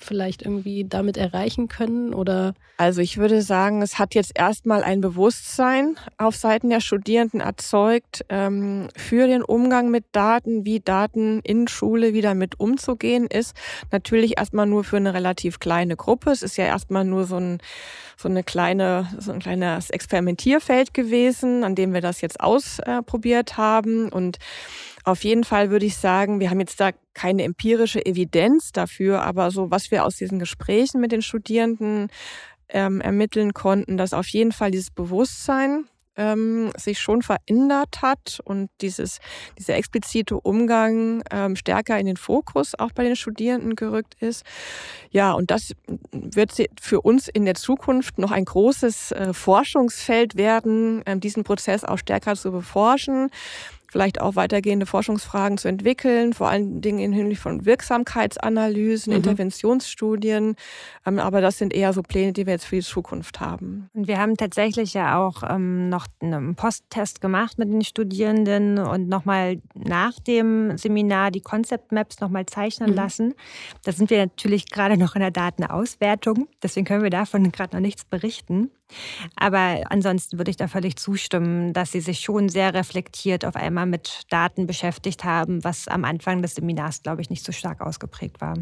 vielleicht 0.05 0.43
irgendwie 0.43 0.85
damit 0.89 1.17
erreichen 1.17 1.69
können 1.69 2.15
oder? 2.15 2.55
Also 2.77 3.01
ich 3.01 3.19
würde 3.19 3.43
sagen, 3.43 3.83
es 3.83 3.99
hat 3.99 4.15
jetzt 4.15 4.33
erstmal 4.35 4.83
ein 4.83 5.01
Bewusstsein 5.01 5.97
auf 6.19 6.37
Seiten 6.37 6.71
der 6.71 6.81
Studierenden 6.81 7.41
erzeugt 7.41 8.25
ähm, 8.29 8.89
für 8.97 9.27
den 9.27 9.43
Umgang 9.43 9.91
mit 9.91 10.05
Daten, 10.13 10.65
wie 10.65 10.81
Daten 10.81 11.41
in 11.41 11.69
Schule 11.69 12.15
wieder 12.15 12.35
mit 12.35 12.59
umzugehen 12.59 13.27
ist. 13.27 13.55
Natürlich 13.91 14.39
erstmal 14.39 14.67
nur 14.67 14.85
für 14.85 14.97
eine 14.97 15.15
relativ 15.15 15.61
kleine 15.61 15.97
Gruppe. 15.97 16.31
Es 16.31 16.43
ist 16.43 16.57
ja 16.57 16.65
erstmal 16.65 17.05
nur 17.05 17.25
so 17.25 17.37
ein 17.37 17.59
so 18.23 18.29
eine 18.29 18.45
kleine, 18.45 19.09
so 19.19 19.33
ein 19.33 19.41
kleines 19.41 19.91
Experimentierfeld 19.91 20.95
gewesen, 20.95 21.65
an 21.65 21.75
dem 21.75 21.93
wir 21.93 22.01
das 22.01 22.21
jetzt 22.21 22.41
ausprobiert 22.41 23.57
haben 23.57 24.09
und 24.11 24.39
auf 25.05 25.25
jeden 25.25 25.45
Fall 25.45 25.71
würde 25.71 25.87
ich 25.87 25.97
sagen, 25.97 26.41
wir 26.41 26.51
haben 26.51 26.61
jetzt 26.61 26.81
da 26.81 26.91
keine 27.15 27.43
empirische 27.45 28.05
Evidenz 28.05 28.73
dafür, 28.73 29.23
aber 29.23 29.51
so 29.51 29.71
was 29.71 29.91
wir 29.91 30.05
aus 30.05 30.17
diesen 30.17 30.39
Gesprächen 30.39 31.01
mit 31.01 31.13
den 31.13 31.23
Studierenden 31.23 32.09
ähm, 32.69 33.01
ermitteln 33.01 33.53
konnten, 33.53 33.97
dass 33.97 34.15
auf 34.15 34.29
jeden 34.29 34.53
Fall 34.53 34.71
dieses 34.71 34.91
Bewusstsein 34.91 35.85
ähm, 36.17 36.71
sich 36.77 36.99
schon 36.99 37.23
verändert 37.23 38.03
hat 38.03 38.41
und 38.45 38.71
dieses, 38.81 39.19
dieser 39.59 39.77
explizite 39.77 40.39
Umgang 40.39 41.23
ähm, 41.31 41.57
stärker 41.57 41.99
in 41.99 42.07
den 42.07 42.17
Fokus 42.17 42.75
auch 42.79 42.93
bei 42.93 43.05
den 43.05 43.17
Studierenden 43.17 43.77
gerückt 43.77 44.17
ist. 44.21 44.45
Ja, 45.11 45.33
und 45.33 45.51
das 45.51 45.73
wird 46.13 46.53
für 46.81 47.01
uns 47.01 47.29
in 47.29 47.45
der 47.45 47.55
Zukunft 47.55 48.19
noch 48.19 48.31
ein 48.31 48.45
großes 48.45 49.13
äh, 49.13 49.33
Forschungsfeld 49.33 50.37
werden, 50.37 51.03
ähm, 51.07 51.21
diesen 51.21 51.45
Prozess 51.45 51.85
auch 51.85 51.99
stärker 51.99 52.37
zu 52.37 52.53
beforschen 52.53 53.31
vielleicht 53.93 54.23
auch 54.23 54.37
weitergehende 54.37 54.87
Forschungsfragen 54.87 55.59
zu 55.59 55.69
entwickeln, 55.69 56.33
vor 56.33 56.49
allen 56.49 56.81
Dingen 56.81 56.99
in 56.99 57.13
Hinblick 57.13 57.39
von 57.39 57.67
Wirksamkeitsanalysen, 57.67 59.13
mhm. 59.13 59.19
Interventionsstudien. 59.19 60.57
Ähm, 61.07 61.19
aber 61.19 61.43
das 61.43 61.59
sind 61.59 61.75
eher 61.75 61.93
so 61.93 62.03
Pläne, 62.03 62.33
die 62.33 62.47
wir 62.47 62.55
jetzt 62.55 62.65
für 62.65 62.77
die 62.77 62.83
Zukunft 62.83 63.41
haben. 63.41 63.91
Und 63.93 64.09
wir 64.09 64.19
haben 64.19 64.39
tatsächlich 64.39 64.95
ja 64.95 65.19
auch 65.19 65.43
ähm, 65.47 65.91
noch 65.91 66.07
einen 66.21 66.55
Posttest 66.55 67.21
gemacht 67.21 67.59
mit 67.59 67.69
den 67.69 67.85
Studierenden 67.85 68.79
und 68.79 69.09
nochmal 69.09 69.61
nach 69.75 70.19
dem 70.21 70.79
Seminar 70.79 71.31
die 71.31 71.43
Concept 71.43 71.93
Maps 71.93 72.19
nochmal 72.21 72.47
zeichnen 72.47 72.91
mhm. 72.91 72.97
lassen. 72.97 73.35
Da 73.85 73.93
sind 73.93 74.09
wir 74.09 74.19
natürlich 74.19 74.71
gerade 74.71 74.97
noch 74.97 75.17
in 75.17 75.21
der 75.21 75.31
Datenauswertung. 75.31 76.49
Deswegen 76.63 76.87
können 76.87 77.03
wir 77.03 77.11
davon 77.11 77.53
gerade 77.53 77.77
noch 77.77 77.83
nichts 77.83 78.07
berichten. 78.07 78.71
Aber 79.37 79.83
ansonsten 79.91 80.39
würde 80.39 80.51
ich 80.51 80.57
da 80.57 80.69
völlig 80.69 80.97
zustimmen, 80.97 81.73
dass 81.73 81.93
Sie 81.93 82.01
sich 82.01 82.21
schon 82.21 82.49
sehr 82.49 82.75
reflektiert 82.75 83.45
auf 83.45 83.57
einmal 83.57 83.87
mit 83.87 84.23
Daten 84.31 84.67
beschäftigt 84.67 85.25
haben, 85.25 85.65
was 85.65 85.89
am 85.89 86.05
Anfang 86.05 86.43
des 86.43 86.55
Seminars, 86.55 87.03
glaube 87.03 87.23
ich, 87.23 87.31
nicht 87.31 87.45
so 87.45 87.53
stark 87.53 87.81
ausgeprägt 87.81 88.41
war. 88.41 88.57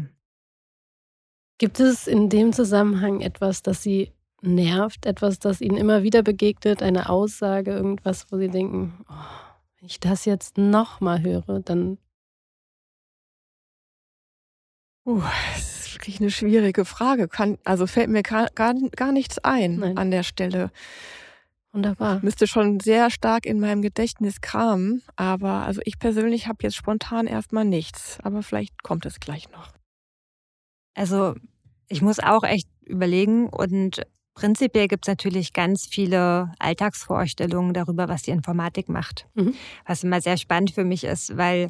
Gibt 1.57 1.79
es 1.79 2.07
in 2.07 2.29
dem 2.29 2.53
Zusammenhang 2.53 3.21
etwas, 3.21 3.61
das 3.61 3.83
Sie 3.83 4.11
nervt? 4.41 5.05
Etwas, 5.05 5.37
das 5.37 5.61
Ihnen 5.61 5.77
immer 5.77 6.03
wieder 6.03 6.23
begegnet, 6.23 6.81
eine 6.81 7.09
Aussage, 7.09 7.71
irgendwas, 7.71 8.31
wo 8.31 8.37
Sie 8.37 8.47
denken, 8.47 9.05
oh, 9.07 9.13
wenn 9.79 9.87
ich 9.87 9.99
das 9.99 10.25
jetzt 10.25 10.57
nochmal 10.57 11.21
höre, 11.21 11.59
dann. 11.59 11.97
Uh, 15.05 15.21
wirklich 16.01 16.19
eine 16.19 16.31
schwierige 16.31 16.83
Frage. 16.83 17.27
Kann, 17.27 17.59
also 17.63 17.85
fällt 17.85 18.09
mir 18.09 18.23
gar, 18.23 18.47
gar, 18.55 18.73
gar 18.95 19.11
nichts 19.11 19.37
ein 19.37 19.75
Nein. 19.75 19.97
an 19.97 20.09
der 20.09 20.23
Stelle. 20.23 20.71
Wunderbar. 21.73 22.19
Müsste 22.23 22.47
schon 22.47 22.79
sehr 22.79 23.11
stark 23.11 23.45
in 23.45 23.59
meinem 23.59 23.83
Gedächtnis 23.83 24.41
kramen, 24.41 25.03
aber 25.15 25.65
also 25.65 25.79
ich 25.85 25.99
persönlich 25.99 26.47
habe 26.47 26.57
jetzt 26.63 26.75
spontan 26.75 27.27
erstmal 27.27 27.65
nichts, 27.65 28.17
aber 28.23 28.41
vielleicht 28.41 28.81
kommt 28.83 29.05
es 29.05 29.19
gleich 29.19 29.49
noch. 29.51 29.71
Also 30.95 31.35
ich 31.87 32.01
muss 32.01 32.19
auch 32.19 32.43
echt 32.43 32.67
überlegen 32.83 33.47
und 33.47 34.01
Prinzipiell 34.41 34.87
gibt 34.87 35.05
es 35.05 35.07
natürlich 35.07 35.53
ganz 35.53 35.85
viele 35.85 36.51
Alltagsvorstellungen 36.57 37.75
darüber, 37.75 38.09
was 38.09 38.23
die 38.23 38.31
Informatik 38.31 38.89
macht. 38.89 39.27
Mhm. 39.35 39.53
Was 39.85 40.03
immer 40.03 40.19
sehr 40.19 40.35
spannend 40.35 40.71
für 40.71 40.83
mich 40.83 41.03
ist, 41.03 41.37
weil 41.37 41.69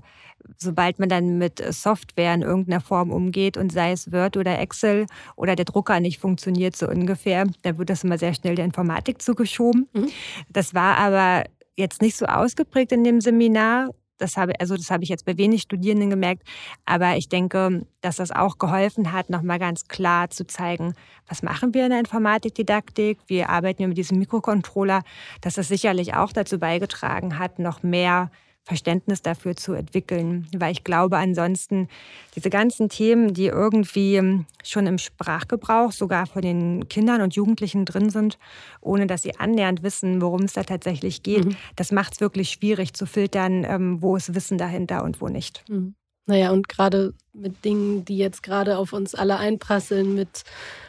sobald 0.57 0.97
man 0.97 1.09
dann 1.09 1.37
mit 1.37 1.61
Software 1.73 2.33
in 2.33 2.43
irgendeiner 2.43 2.79
Form 2.79 3.11
umgeht 3.11 3.57
und 3.57 3.73
sei 3.73 3.91
es 3.91 4.13
Word 4.13 4.37
oder 4.37 4.57
Excel 4.57 5.05
oder 5.35 5.57
der 5.57 5.65
Drucker 5.65 5.99
nicht 5.99 6.19
funktioniert 6.19 6.77
so 6.77 6.87
ungefähr, 6.87 7.45
dann 7.63 7.77
wird 7.77 7.89
das 7.89 8.05
immer 8.05 8.17
sehr 8.17 8.33
schnell 8.33 8.55
der 8.55 8.63
Informatik 8.63 9.21
zugeschoben. 9.21 9.89
Mhm. 9.91 10.07
Das 10.47 10.73
war 10.73 10.97
aber 10.97 11.43
jetzt 11.75 12.01
nicht 12.01 12.15
so 12.15 12.25
ausgeprägt 12.25 12.93
in 12.93 13.03
dem 13.03 13.19
Seminar. 13.19 13.89
Das 14.21 14.37
habe, 14.37 14.53
also 14.59 14.75
das 14.75 14.91
habe 14.91 15.03
ich 15.03 15.09
jetzt 15.09 15.25
bei 15.25 15.37
wenig 15.37 15.63
Studierenden 15.63 16.09
gemerkt. 16.09 16.43
Aber 16.85 17.15
ich 17.17 17.27
denke, 17.27 17.85
dass 18.01 18.17
das 18.17 18.31
auch 18.31 18.57
geholfen 18.57 19.11
hat, 19.11 19.29
nochmal 19.29 19.59
ganz 19.59 19.87
klar 19.87 20.29
zu 20.29 20.45
zeigen, 20.45 20.93
was 21.27 21.43
machen 21.43 21.73
wir 21.73 21.85
in 21.85 21.89
der 21.89 21.99
Informatikdidaktik? 21.99 23.19
Wie 23.27 23.43
arbeiten 23.43 23.79
wir 23.79 23.87
mit 23.87 23.97
diesem 23.97 24.19
Mikrocontroller? 24.19 25.03
Dass 25.41 25.55
das 25.55 25.67
sicherlich 25.67 26.13
auch 26.13 26.31
dazu 26.33 26.59
beigetragen 26.59 27.39
hat, 27.39 27.59
noch 27.59 27.83
mehr 27.83 28.29
Verständnis 28.63 29.21
dafür 29.21 29.55
zu 29.55 29.73
entwickeln. 29.73 30.47
Weil 30.55 30.71
ich 30.71 30.83
glaube, 30.83 31.17
ansonsten 31.17 31.87
diese 32.35 32.49
ganzen 32.49 32.89
Themen, 32.89 33.33
die 33.33 33.47
irgendwie 33.47 34.15
ähm, 34.15 34.45
schon 34.63 34.85
im 34.87 34.97
Sprachgebrauch 34.97 35.91
sogar 35.91 36.27
von 36.27 36.41
den 36.41 36.87
Kindern 36.87 37.21
und 37.21 37.35
Jugendlichen 37.35 37.85
drin 37.85 38.09
sind, 38.09 38.37
ohne 38.79 39.07
dass 39.07 39.23
sie 39.23 39.37
annähernd 39.37 39.83
wissen, 39.83 40.21
worum 40.21 40.43
es 40.43 40.53
da 40.53 40.63
tatsächlich 40.63 41.23
geht, 41.23 41.45
mhm. 41.45 41.55
das 41.75 41.91
macht 41.91 42.13
es 42.13 42.21
wirklich 42.21 42.49
schwierig 42.49 42.93
zu 42.93 43.05
filtern, 43.05 43.63
ähm, 43.63 44.01
wo 44.01 44.15
ist 44.15 44.35
Wissen 44.35 44.57
dahinter 44.57 45.03
und 45.03 45.21
wo 45.21 45.27
nicht. 45.27 45.63
Mhm. 45.67 45.95
Naja, 46.27 46.51
und 46.51 46.69
gerade 46.69 47.13
mit 47.33 47.65
Dingen, 47.65 48.05
die 48.05 48.17
jetzt 48.17 48.43
gerade 48.43 48.77
auf 48.77 48.93
uns 48.93 49.15
alle 49.15 49.37
einprasseln, 49.37 50.13
mit 50.13 50.43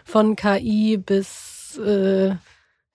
von 0.04 0.36
KI 0.36 0.98
bis 0.98 1.78
äh, 1.78 2.34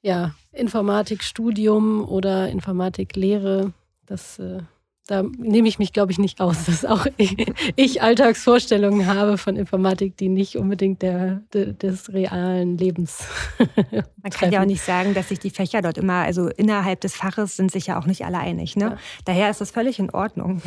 ja, 0.01 0.35
Informatikstudium 0.51 2.07
oder 2.07 2.49
Informatiklehre, 2.49 3.73
das, 4.07 4.39
äh, 4.39 4.59
da 5.07 5.23
nehme 5.37 5.67
ich 5.67 5.79
mich, 5.79 5.93
glaube 5.93 6.11
ich, 6.11 6.17
nicht 6.17 6.41
aus, 6.41 6.65
dass 6.65 6.85
auch 6.85 7.05
ich, 7.17 7.35
ich, 7.75 8.01
Alltagsvorstellungen 8.01 9.05
habe 9.05 9.37
von 9.37 9.55
Informatik, 9.55 10.17
die 10.17 10.29
nicht 10.29 10.57
unbedingt 10.57 11.01
der, 11.01 11.43
der 11.53 11.73
des 11.73 12.11
realen 12.13 12.77
Lebens. 12.77 13.27
Man 14.21 14.31
kann 14.31 14.51
ja 14.51 14.61
auch 14.61 14.65
nicht 14.65 14.81
sagen, 14.81 15.13
dass 15.13 15.29
sich 15.29 15.39
die 15.39 15.49
Fächer 15.49 15.81
dort 15.81 15.97
immer, 15.97 16.23
also 16.23 16.49
innerhalb 16.49 17.01
des 17.01 17.15
Faches 17.15 17.55
sind 17.55 17.71
sich 17.71 17.87
ja 17.87 17.99
auch 17.99 18.05
nicht 18.05 18.25
alle 18.25 18.39
einig. 18.39 18.75
Ne? 18.75 18.85
Ja. 18.85 18.97
Daher 19.25 19.49
ist 19.49 19.61
das 19.61 19.71
völlig 19.71 19.99
in 19.99 20.09
Ordnung. 20.09 20.61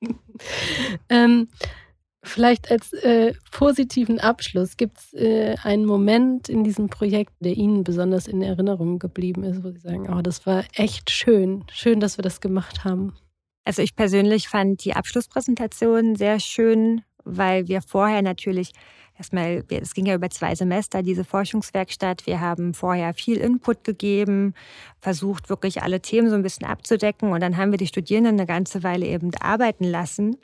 ähm, 1.08 1.48
Vielleicht 2.24 2.70
als 2.70 2.92
äh, 2.94 3.34
positiven 3.52 4.18
Abschluss, 4.18 4.76
gibt 4.76 4.98
es 4.98 5.12
äh, 5.12 5.56
einen 5.62 5.84
Moment 5.84 6.48
in 6.48 6.64
diesem 6.64 6.88
Projekt, 6.88 7.32
der 7.40 7.52
Ihnen 7.52 7.84
besonders 7.84 8.26
in 8.26 8.40
Erinnerung 8.40 8.98
geblieben 8.98 9.44
ist, 9.44 9.62
wo 9.62 9.70
Sie 9.70 9.78
sagen, 9.78 10.08
oh, 10.10 10.22
das 10.22 10.46
war 10.46 10.64
echt 10.74 11.10
schön, 11.10 11.64
schön, 11.70 12.00
dass 12.00 12.16
wir 12.16 12.22
das 12.22 12.40
gemacht 12.40 12.82
haben? 12.84 13.14
Also 13.64 13.82
ich 13.82 13.94
persönlich 13.94 14.48
fand 14.48 14.84
die 14.84 14.94
Abschlusspräsentation 14.94 16.16
sehr 16.16 16.40
schön, 16.40 17.02
weil 17.24 17.68
wir 17.68 17.82
vorher 17.82 18.22
natürlich 18.22 18.72
erstmal, 19.18 19.62
es 19.68 19.94
ging 19.94 20.06
ja 20.06 20.14
über 20.14 20.30
zwei 20.30 20.54
Semester, 20.54 21.02
diese 21.02 21.24
Forschungswerkstatt. 21.24 22.26
Wir 22.26 22.40
haben 22.40 22.74
vorher 22.74 23.14
viel 23.14 23.36
Input 23.36 23.84
gegeben, 23.84 24.54
versucht 25.00 25.50
wirklich 25.50 25.82
alle 25.82 26.00
Themen 26.00 26.28
so 26.30 26.36
ein 26.36 26.42
bisschen 26.42 26.66
abzudecken 26.66 27.32
und 27.32 27.40
dann 27.40 27.56
haben 27.56 27.70
wir 27.70 27.78
die 27.78 27.86
Studierenden 27.86 28.34
eine 28.34 28.46
ganze 28.46 28.82
Weile 28.82 29.06
eben 29.06 29.30
arbeiten 29.40 29.84
lassen. 29.84 30.36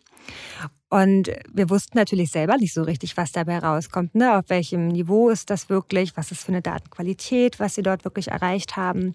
Und 0.90 1.30
wir 1.52 1.70
wussten 1.70 1.96
natürlich 1.96 2.32
selber 2.32 2.56
nicht 2.56 2.74
so 2.74 2.82
richtig, 2.82 3.16
was 3.16 3.30
dabei 3.30 3.60
rauskommt. 3.60 4.16
Ne? 4.16 4.36
Auf 4.36 4.46
welchem 4.48 4.88
Niveau 4.88 5.30
ist 5.30 5.48
das 5.48 5.68
wirklich? 5.68 6.16
Was 6.16 6.32
ist 6.32 6.42
für 6.42 6.48
eine 6.48 6.62
Datenqualität, 6.62 7.60
was 7.60 7.76
sie 7.76 7.82
dort 7.82 8.04
wirklich 8.04 8.28
erreicht 8.28 8.76
haben? 8.76 9.14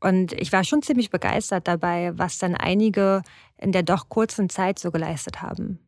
Und 0.00 0.34
ich 0.34 0.52
war 0.52 0.64
schon 0.64 0.82
ziemlich 0.82 1.10
begeistert 1.10 1.66
dabei, 1.66 2.12
was 2.16 2.36
dann 2.38 2.54
einige 2.54 3.22
in 3.56 3.72
der 3.72 3.82
doch 3.82 4.10
kurzen 4.10 4.50
Zeit 4.50 4.78
so 4.78 4.90
geleistet 4.90 5.40
haben. 5.40 5.78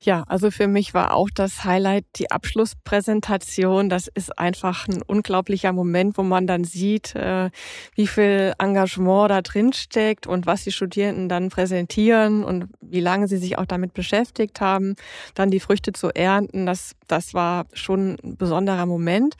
Ja, 0.00 0.22
also 0.28 0.52
für 0.52 0.68
mich 0.68 0.94
war 0.94 1.12
auch 1.12 1.28
das 1.34 1.64
Highlight 1.64 2.04
die 2.16 2.30
Abschlusspräsentation. 2.30 3.88
Das 3.88 4.06
ist 4.06 4.38
einfach 4.38 4.86
ein 4.86 5.02
unglaublicher 5.02 5.72
Moment, 5.72 6.16
wo 6.16 6.22
man 6.22 6.46
dann 6.46 6.62
sieht, 6.62 7.16
äh, 7.16 7.50
wie 7.96 8.06
viel 8.06 8.54
Engagement 8.60 9.30
da 9.30 9.42
drin 9.42 9.72
steckt 9.72 10.28
und 10.28 10.46
was 10.46 10.62
die 10.62 10.70
Studierenden 10.70 11.28
dann 11.28 11.48
präsentieren 11.48 12.44
und 12.44 12.68
wie 12.80 13.00
lange 13.00 13.26
sie 13.26 13.38
sich 13.38 13.58
auch 13.58 13.66
damit 13.66 13.92
beschäftigt 13.92 14.60
haben, 14.60 14.94
dann 15.34 15.50
die 15.50 15.58
Früchte 15.60 15.92
zu 15.92 16.10
ernten. 16.10 16.64
Das, 16.64 16.94
das 17.08 17.34
war 17.34 17.66
schon 17.72 18.18
ein 18.22 18.36
besonderer 18.36 18.86
Moment. 18.86 19.34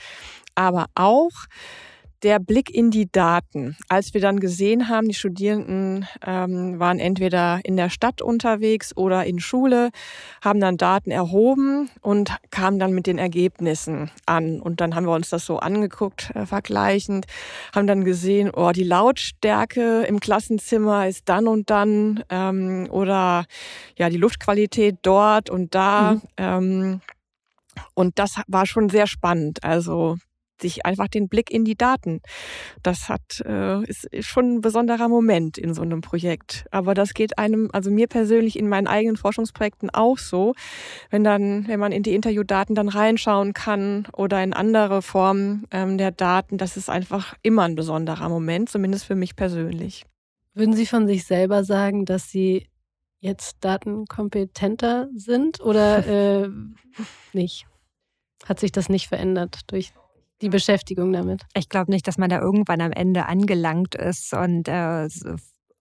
Aber 0.57 0.87
auch 0.97 1.31
der 2.23 2.39
Blick 2.39 2.75
in 2.75 2.91
die 2.91 3.11
Daten. 3.11 3.77
Als 3.89 4.15
wir 4.15 4.21
dann 4.21 4.41
gesehen 4.41 4.89
haben, 4.89 5.09
die 5.09 5.15
Studierenden 5.15 6.07
ähm, 6.27 6.79
waren 6.79 6.99
entweder 6.99 7.61
in 7.65 7.77
der 7.77 7.91
Stadt 7.91 8.23
unterwegs 8.23 8.97
oder 8.97 9.25
in 9.25 9.39
Schule, 9.39 9.91
haben 10.43 10.61
dann 10.61 10.77
Daten 10.77 11.11
erhoben 11.11 11.91
und 12.01 12.37
kamen 12.51 12.79
dann 12.79 12.93
mit 12.93 13.07
den 13.07 13.19
Ergebnissen 13.19 14.11
an. 14.27 14.61
Und 14.61 14.81
dann 14.81 14.95
haben 14.95 15.07
wir 15.07 15.15
uns 15.15 15.31
das 15.31 15.47
so 15.47 15.59
angeguckt, 15.59 16.31
äh, 16.35 16.47
vergleichend, 16.47 17.27
haben 17.75 17.87
dann 17.87 18.05
gesehen, 18.05 18.51
oh, 18.51 18.73
die 18.73 18.85
Lautstärke 18.85 20.03
im 20.03 20.21
Klassenzimmer 20.21 21.07
ist 21.07 21.29
dann 21.29 21.47
und 21.47 21.71
dann 21.71 22.25
ähm, 22.31 22.89
oder 22.91 23.45
ja, 23.97 24.09
die 24.09 24.17
Luftqualität 24.17 24.97
dort 25.03 25.51
und 25.51 25.75
da. 25.75 26.15
Mhm. 26.15 26.21
Ähm, 26.37 27.01
und 27.95 28.19
das 28.19 28.41
war 28.49 28.67
schon 28.67 28.89
sehr 28.89 29.07
spannend. 29.07 29.63
Also 29.63 30.17
sich 30.63 30.87
einfach 30.87 31.09
den 31.09 31.29
Blick 31.29 31.51
in 31.51 31.65
die 31.65 31.77
Daten. 31.77 32.21
Das 32.83 33.09
hat 33.09 33.43
äh, 33.45 33.83
ist, 33.85 34.09
schon 34.21 34.57
ein 34.57 34.61
besonderer 34.61 35.09
Moment 35.09 35.59
in 35.59 35.75
so 35.75 35.83
einem 35.83 36.01
Projekt. 36.01 36.67
Aber 36.71 36.95
das 36.95 37.15
geht 37.15 37.39
einem, 37.39 37.71
also 37.73 37.91
mir 37.91 38.07
persönlich 38.07 38.59
in 38.59 38.69
meinen 38.69 38.87
eigenen 38.87 39.17
Forschungsprojekten 39.17 39.91
auch 39.91 40.19
so, 40.19 40.55
wenn 41.11 41.25
dann, 41.25 41.67
wenn 41.69 41.81
man 41.81 41.93
in 41.93 42.03
die 42.03 42.15
Interviewdaten 42.15 42.75
dann 42.75 42.89
reinschauen 42.89 43.53
kann 43.53 44.07
oder 44.13 44.43
in 44.43 44.53
andere 44.53 45.03
Formen 45.03 45.67
ähm, 45.71 45.99
der 45.99 46.11
Daten, 46.11 46.59
das 46.59 46.77
ist 46.77 46.91
einfach 46.91 47.35
immer 47.43 47.63
ein 47.63 47.75
besonderer 47.75 48.29
Moment, 48.29 48.69
zumindest 48.69 49.05
für 49.05 49.17
mich 49.17 49.37
persönlich. 49.37 50.05
Würden 50.55 50.75
Sie 50.75 50.87
von 50.87 51.07
sich 51.07 51.25
selber 51.25 51.65
sagen, 51.65 52.05
dass 52.05 52.31
Sie 52.31 52.67
jetzt 53.21 53.59
datenkompetenter 53.61 55.09
sind 55.15 55.61
oder 55.61 56.07
äh, 56.45 56.49
nicht? 57.33 57.67
Hat 58.45 58.61
sich 58.61 58.73
das 58.73 58.89
nicht 58.89 59.09
verändert 59.09 59.61
durch 59.69 59.93
die 60.43 60.49
Beschäftigung 60.49 61.13
damit. 61.13 61.45
Ich 61.55 61.69
glaube 61.69 61.91
nicht, 61.91 62.07
dass 62.07 62.19
man 62.19 62.31
da 62.31 62.41
irgendwann 62.41 62.81
am 62.81 62.93
Ende 62.93 63.27
angelangt 63.27 63.95
ist 63.95 64.33
und 64.35 64.69
äh, 64.69 65.09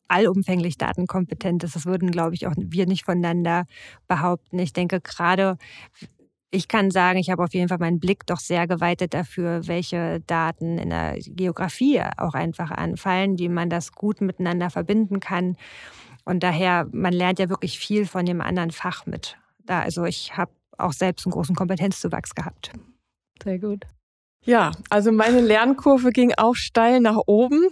allumfänglich 0.08 0.78
datenkompetent 0.78 1.64
ist. 1.64 1.76
Das 1.76 1.86
würden, 1.86 2.12
glaube 2.12 2.36
ich, 2.36 2.48
auch 2.48 2.54
wir 2.58 2.88
nicht 2.88 3.06
voneinander 3.06 3.66
behaupten. 4.08 4.60
Ich 4.60 4.74
denke 4.74 5.02
gerade, 5.02 5.58
ich 6.50 6.68
kann 6.68 6.92
sagen, 6.92 7.20
ich 7.20 7.30
habe 7.30 7.44
auf 7.44 7.54
jeden 7.54 7.68
Fall 7.68 7.78
meinen 7.78 8.00
Blick 8.00 8.26
doch 8.26 8.40
sehr 8.40 8.68
geweitet 8.68 9.14
dafür, 9.14 9.68
welche 9.68 10.22
Daten 10.22 10.78
in 10.78 10.90
der 10.90 11.18
Geografie 11.20 12.02
auch 12.18 12.34
einfach 12.34 12.72
anfallen, 12.72 13.38
wie 13.38 13.50
man 13.50 13.70
das 13.70 13.92
gut 13.92 14.22
miteinander 14.22 14.70
verbinden 14.70 15.20
kann. 15.20 15.58
Und 16.24 16.44
daher, 16.44 16.88
man 16.92 17.14
lernt 17.14 17.40
ja 17.40 17.50
wirklich 17.50 17.80
viel 17.80 18.06
von 18.06 18.26
dem 18.26 18.42
anderen 18.42 18.72
Fach 18.72 19.06
mit. 19.06 19.38
Da, 19.66 19.82
also 19.82 20.06
ich 20.06 20.38
habe 20.38 20.52
auch 20.78 20.94
selbst 20.94 21.26
einen 21.26 21.34
großen 21.34 21.56
Kompetenzzuwachs 21.56 22.34
gehabt. 22.36 22.72
Sehr 23.44 23.60
gut. 23.60 23.86
Ja, 24.48 24.72
also 24.90 25.12
meine 25.12 25.42
Lernkurve 25.42 26.12
ging 26.12 26.32
auch 26.38 26.56
steil 26.56 27.02
nach 27.02 27.18
oben. 27.26 27.68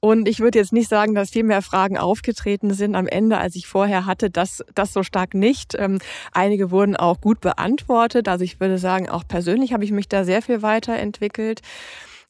Und 0.00 0.28
ich 0.28 0.40
würde 0.40 0.58
jetzt 0.58 0.74
nicht 0.74 0.86
sagen, 0.86 1.14
dass 1.14 1.30
viel 1.30 1.44
mehr 1.44 1.62
Fragen 1.62 1.96
aufgetreten 1.96 2.74
sind 2.74 2.94
am 2.94 3.06
Ende, 3.06 3.38
als 3.38 3.56
ich 3.56 3.66
vorher 3.66 4.04
hatte. 4.04 4.28
Das, 4.28 4.62
das 4.74 4.92
so 4.92 5.02
stark 5.02 5.32
nicht. 5.32 5.74
Ähm, 5.78 5.98
einige 6.32 6.70
wurden 6.70 6.94
auch 6.94 7.22
gut 7.22 7.40
beantwortet. 7.40 8.28
Also 8.28 8.44
ich 8.44 8.60
würde 8.60 8.76
sagen, 8.76 9.08
auch 9.08 9.26
persönlich 9.26 9.72
habe 9.72 9.82
ich 9.82 9.90
mich 9.90 10.10
da 10.10 10.24
sehr 10.24 10.42
viel 10.42 10.60
weiterentwickelt. 10.60 11.62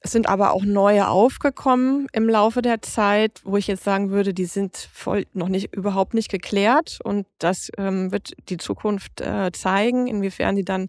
Es 0.01 0.13
sind 0.13 0.29
aber 0.29 0.53
auch 0.53 0.65
neue 0.65 1.09
aufgekommen 1.09 2.07
im 2.13 2.29
Laufe 2.29 2.63
der 2.63 2.83
Zeit, 2.83 3.41
wo 3.45 3.57
ich 3.57 3.67
jetzt 3.67 3.83
sagen 3.83 4.11
würde, 4.11 4.33
die 4.33 4.45
sind 4.45 4.77
voll 4.93 5.27
noch 5.35 5.49
nicht 5.49 5.75
überhaupt 5.75 6.15
nicht 6.15 6.31
geklärt 6.31 7.01
und 7.03 7.27
das 7.39 7.71
ähm, 7.77 8.13
wird 8.13 8.33
die 8.49 8.59
Zukunft 8.59 9.21
äh, 9.21 9.51
zeigen, 9.53 10.07
inwiefern 10.07 10.55
die 10.55 10.65
dann 10.65 10.89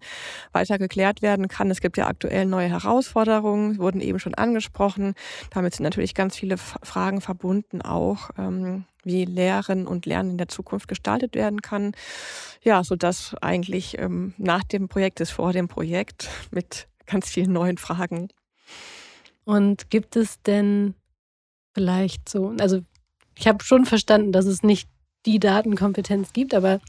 weiter 0.52 0.78
geklärt 0.78 1.24
werden 1.24 1.48
kann. 1.48 1.72
Es 1.72 1.82
gibt 1.82 1.98
ja 1.98 2.06
aktuell 2.06 2.46
neue 2.46 2.70
Herausforderungen, 2.70 3.80
wurden 3.80 4.00
eben 4.00 4.20
schon 4.20 4.36
angesprochen. 4.36 5.16
Damit 5.50 5.74
sind 5.74 5.86
natürlich 5.86 6.14
ganz 6.14 6.36
viele 6.36 6.58
Fragen 6.58 7.22
verbunden 7.22 7.82
auch. 7.82 8.30
Ähm, 8.38 8.86
wie 9.06 9.24
Lehren 9.24 9.88
und 9.88 10.06
Lernen 10.06 10.32
in 10.32 10.38
der 10.38 10.50
Zukunft 10.50 10.90
gestaltet 10.90 11.34
werden 11.34 11.62
kann. 11.62 11.94
Ja, 12.62 12.84
so 12.84 12.98
dass 12.98 13.34
eigentlich 13.42 13.98
ähm, 13.98 14.34
nach 14.38 14.64
dem 14.64 14.90
Projekt 14.90 15.22
ist 15.22 15.32
vor 15.32 15.54
dem 15.54 15.70
Projekt 15.70 16.30
mit 16.52 16.88
ganz 17.06 17.30
vielen 17.30 17.54
neuen 17.54 17.78
Fragen. 17.78 18.28
Und 19.50 19.90
gibt 19.90 20.16
es 20.16 20.44
denn 20.44 20.94
vielleicht 21.74 22.30
so, 22.30 22.54
also 22.60 22.82
ich 23.36 23.48
habe 23.48 23.64
schon 23.64 23.86
verstanden, 23.86 24.32
dass 24.32 24.46
es 24.46 24.62
nicht 24.62 24.88
die 25.26 25.40
Datenkompetenz 25.40 26.34
gibt, 26.34 26.54
aber 26.54 26.80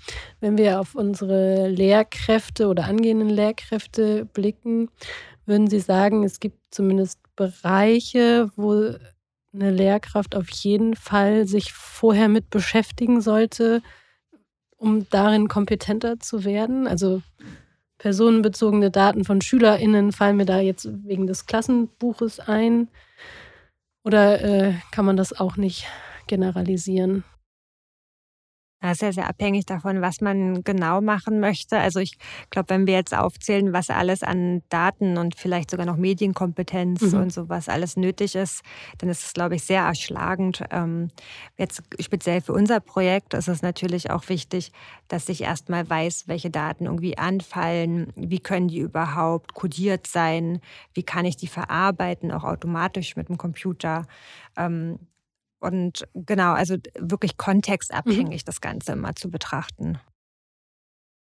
wenn 0.40 0.58
wir 0.58 0.78
auf 0.78 0.94
unsere 0.94 1.68
Lehrkräfte 1.68 2.68
oder 2.68 2.84
angehenden 2.84 3.30
Lehrkräfte 3.30 4.26
blicken, 4.26 4.90
würden 5.46 5.68
Sie 5.68 5.80
sagen, 5.80 6.22
es 6.22 6.38
gibt 6.38 6.58
zumindest 6.70 7.18
Bereiche, 7.34 8.50
wo 8.56 8.92
eine 9.54 9.70
Lehrkraft 9.70 10.36
auf 10.36 10.50
jeden 10.50 10.96
Fall 10.96 11.46
sich 11.46 11.72
vorher 11.72 12.28
mit 12.28 12.50
beschäftigen 12.50 13.22
sollte, 13.22 13.80
um 14.76 15.08
darin 15.08 15.48
kompetenter 15.48 16.20
zu 16.20 16.44
werden? 16.44 16.86
Also 16.86 17.22
personenbezogene 18.00 18.90
Daten 18.90 19.24
von 19.24 19.42
SchülerInnen 19.42 20.12
fallen 20.12 20.38
mir 20.38 20.46
da 20.46 20.58
jetzt 20.58 20.88
wegen 21.04 21.26
des 21.26 21.44
Klassenbuches 21.46 22.40
ein? 22.40 22.88
Oder 24.04 24.42
äh, 24.42 24.74
kann 24.90 25.04
man 25.04 25.18
das 25.18 25.38
auch 25.38 25.56
nicht 25.56 25.86
generalisieren? 26.26 27.24
Das 28.80 28.92
ist 28.92 29.02
ja 29.02 29.12
sehr 29.12 29.28
abhängig 29.28 29.66
davon, 29.66 30.00
was 30.00 30.22
man 30.22 30.64
genau 30.64 31.02
machen 31.02 31.38
möchte. 31.38 31.78
Also 31.78 32.00
ich 32.00 32.16
glaube, 32.48 32.70
wenn 32.70 32.86
wir 32.86 32.94
jetzt 32.94 33.14
aufzählen, 33.14 33.74
was 33.74 33.90
alles 33.90 34.22
an 34.22 34.62
Daten 34.70 35.18
und 35.18 35.34
vielleicht 35.36 35.70
sogar 35.70 35.84
noch 35.84 35.98
Medienkompetenz 35.98 37.02
mhm. 37.12 37.20
und 37.20 37.32
sowas 37.32 37.68
alles 37.68 37.96
nötig 37.96 38.34
ist, 38.34 38.62
dann 38.98 39.10
ist 39.10 39.22
es, 39.22 39.34
glaube 39.34 39.56
ich, 39.56 39.64
sehr 39.64 39.82
erschlagend. 39.82 40.64
Ähm, 40.70 41.10
jetzt 41.58 41.82
speziell 42.00 42.40
für 42.40 42.54
unser 42.54 42.80
Projekt 42.80 43.34
ist 43.34 43.48
es 43.48 43.60
natürlich 43.60 44.10
auch 44.10 44.28
wichtig, 44.30 44.72
dass 45.08 45.28
ich 45.28 45.42
erstmal 45.42 45.88
weiß, 45.88 46.26
welche 46.26 46.50
Daten 46.50 46.86
irgendwie 46.86 47.18
anfallen, 47.18 48.12
wie 48.16 48.40
können 48.40 48.68
die 48.68 48.78
überhaupt 48.78 49.52
kodiert 49.52 50.06
sein, 50.06 50.60
wie 50.94 51.02
kann 51.02 51.26
ich 51.26 51.36
die 51.36 51.48
verarbeiten, 51.48 52.32
auch 52.32 52.44
automatisch 52.44 53.14
mit 53.14 53.28
dem 53.28 53.36
Computer. 53.36 54.06
Und 55.60 56.04
genau, 56.14 56.52
also 56.52 56.76
wirklich 56.98 57.36
kontextabhängig 57.36 58.42
mhm. 58.42 58.46
das 58.46 58.60
Ganze 58.60 58.92
immer 58.92 59.14
zu 59.14 59.30
betrachten. 59.30 59.98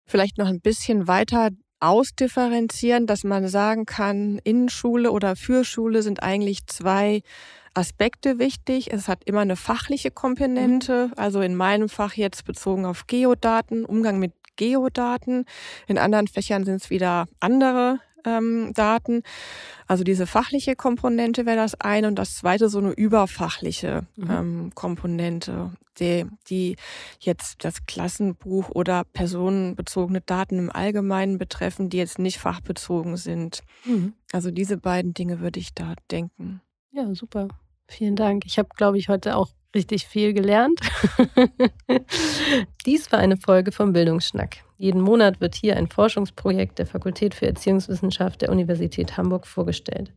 Vielleicht 0.09 0.39
noch 0.39 0.47
ein 0.47 0.61
bisschen 0.61 1.09
weiter 1.09 1.51
ausdifferenzieren, 1.81 3.07
dass 3.07 3.25
man 3.25 3.49
sagen 3.49 3.87
kann, 3.87 4.39
in 4.45 4.69
Schule 4.69 5.11
oder 5.11 5.35
für 5.35 5.65
Schule 5.65 6.03
sind 6.03 6.23
eigentlich 6.23 6.67
zwei 6.67 7.23
Aspekte 7.75 8.39
wichtig. 8.39 8.93
Es 8.93 9.09
hat 9.09 9.25
immer 9.25 9.41
eine 9.41 9.57
fachliche 9.57 10.11
Komponente, 10.11 11.09
mhm. 11.09 11.15
also 11.17 11.41
in 11.41 11.57
meinem 11.57 11.89
Fach 11.89 12.15
jetzt 12.15 12.45
bezogen 12.45 12.87
auf 12.87 13.07
Geodaten, 13.09 13.85
Umgang 13.85 14.19
mit 14.19 14.33
Geodaten. 14.57 15.45
In 15.89 15.99
anderen 15.99 16.29
Fächern 16.29 16.65
sind 16.65 16.77
es 16.77 16.91
wieder 16.91 17.27
andere 17.41 17.99
ähm, 18.25 18.73
Daten. 18.75 19.23
Also 19.87 20.05
diese 20.05 20.27
fachliche 20.27 20.77
Komponente 20.77 21.47
wäre 21.47 21.57
das 21.57 21.81
eine 21.81 22.09
und 22.09 22.17
das 22.17 22.37
zweite 22.37 22.69
so 22.69 22.79
eine 22.79 22.93
überfachliche 22.93 24.07
mhm. 24.17 24.31
ähm, 24.31 24.73
Komponente, 24.75 25.71
die, 25.99 26.27
die 26.49 26.77
jetzt 27.21 27.65
das 27.65 27.87
Klassenbuch 27.87 28.71
oder 28.71 29.05
personenbezogene 29.05 30.21
Daten 30.21 30.59
im 30.59 30.71
Allgemeinen 30.71 31.39
betreffen, 31.39 31.91
die 31.91 31.99
jetzt 31.99 32.19
nicht 32.19 32.39
fachbezogen 32.39 33.17
sind. 33.17 33.63
Mhm. 33.85 34.15
Also 34.33 34.51
diese 34.51 34.77
beiden 34.77 35.15
Dinge 35.15 35.41
würde 35.41 35.61
ich 35.61 35.75
da 35.75 35.95
denken. 36.11 36.61
Ja, 36.91 37.15
super. 37.15 37.49
Vielen 37.89 38.17
Dank. 38.17 38.45
Ich 38.47 38.59
habe, 38.59 38.69
glaube 38.77 38.99
ich, 38.99 39.09
heute 39.09 39.37
auch 39.37 39.51
richtig 39.75 40.07
viel 40.07 40.33
gelernt. 40.33 40.81
Dies 42.87 43.11
war 43.13 43.19
eine 43.19 43.37
Folge 43.37 43.73
vom 43.73 43.93
Bildungsschnack. 43.93 44.59
Jeden 44.83 45.01
Monat 45.01 45.41
wird 45.41 45.55
hier 45.55 45.77
ein 45.77 45.87
Forschungsprojekt 45.87 46.77
der 46.77 46.87
Fakultät 46.87 47.37
für 47.37 47.47
Erziehungswissenschaft 47.47 48.43
der 48.43 48.51
Universität 48.51 49.17
Hamburg 49.17 49.47
vorgestellt. 49.47 50.13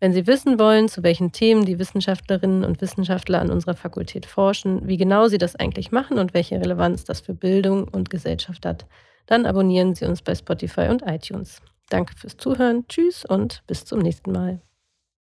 Wenn 0.00 0.12
Sie 0.12 0.26
wissen 0.26 0.58
wollen, 0.58 0.88
zu 0.88 1.04
welchen 1.04 1.30
Themen 1.30 1.64
die 1.64 1.78
Wissenschaftlerinnen 1.78 2.64
und 2.64 2.80
Wissenschaftler 2.80 3.40
an 3.40 3.52
unserer 3.52 3.74
Fakultät 3.74 4.26
forschen, 4.26 4.88
wie 4.88 4.96
genau 4.96 5.28
sie 5.28 5.38
das 5.38 5.54
eigentlich 5.54 5.92
machen 5.92 6.18
und 6.18 6.34
welche 6.34 6.60
Relevanz 6.60 7.04
das 7.04 7.20
für 7.20 7.34
Bildung 7.34 7.86
und 7.86 8.10
Gesellschaft 8.10 8.66
hat, 8.66 8.84
dann 9.26 9.46
abonnieren 9.46 9.94
Sie 9.94 10.06
uns 10.06 10.22
bei 10.22 10.34
Spotify 10.34 10.88
und 10.88 11.02
iTunes. 11.06 11.62
Danke 11.88 12.16
fürs 12.16 12.36
Zuhören, 12.36 12.86
tschüss 12.88 13.24
und 13.24 13.62
bis 13.68 13.84
zum 13.84 14.00
nächsten 14.00 14.32
Mal. 14.32 14.60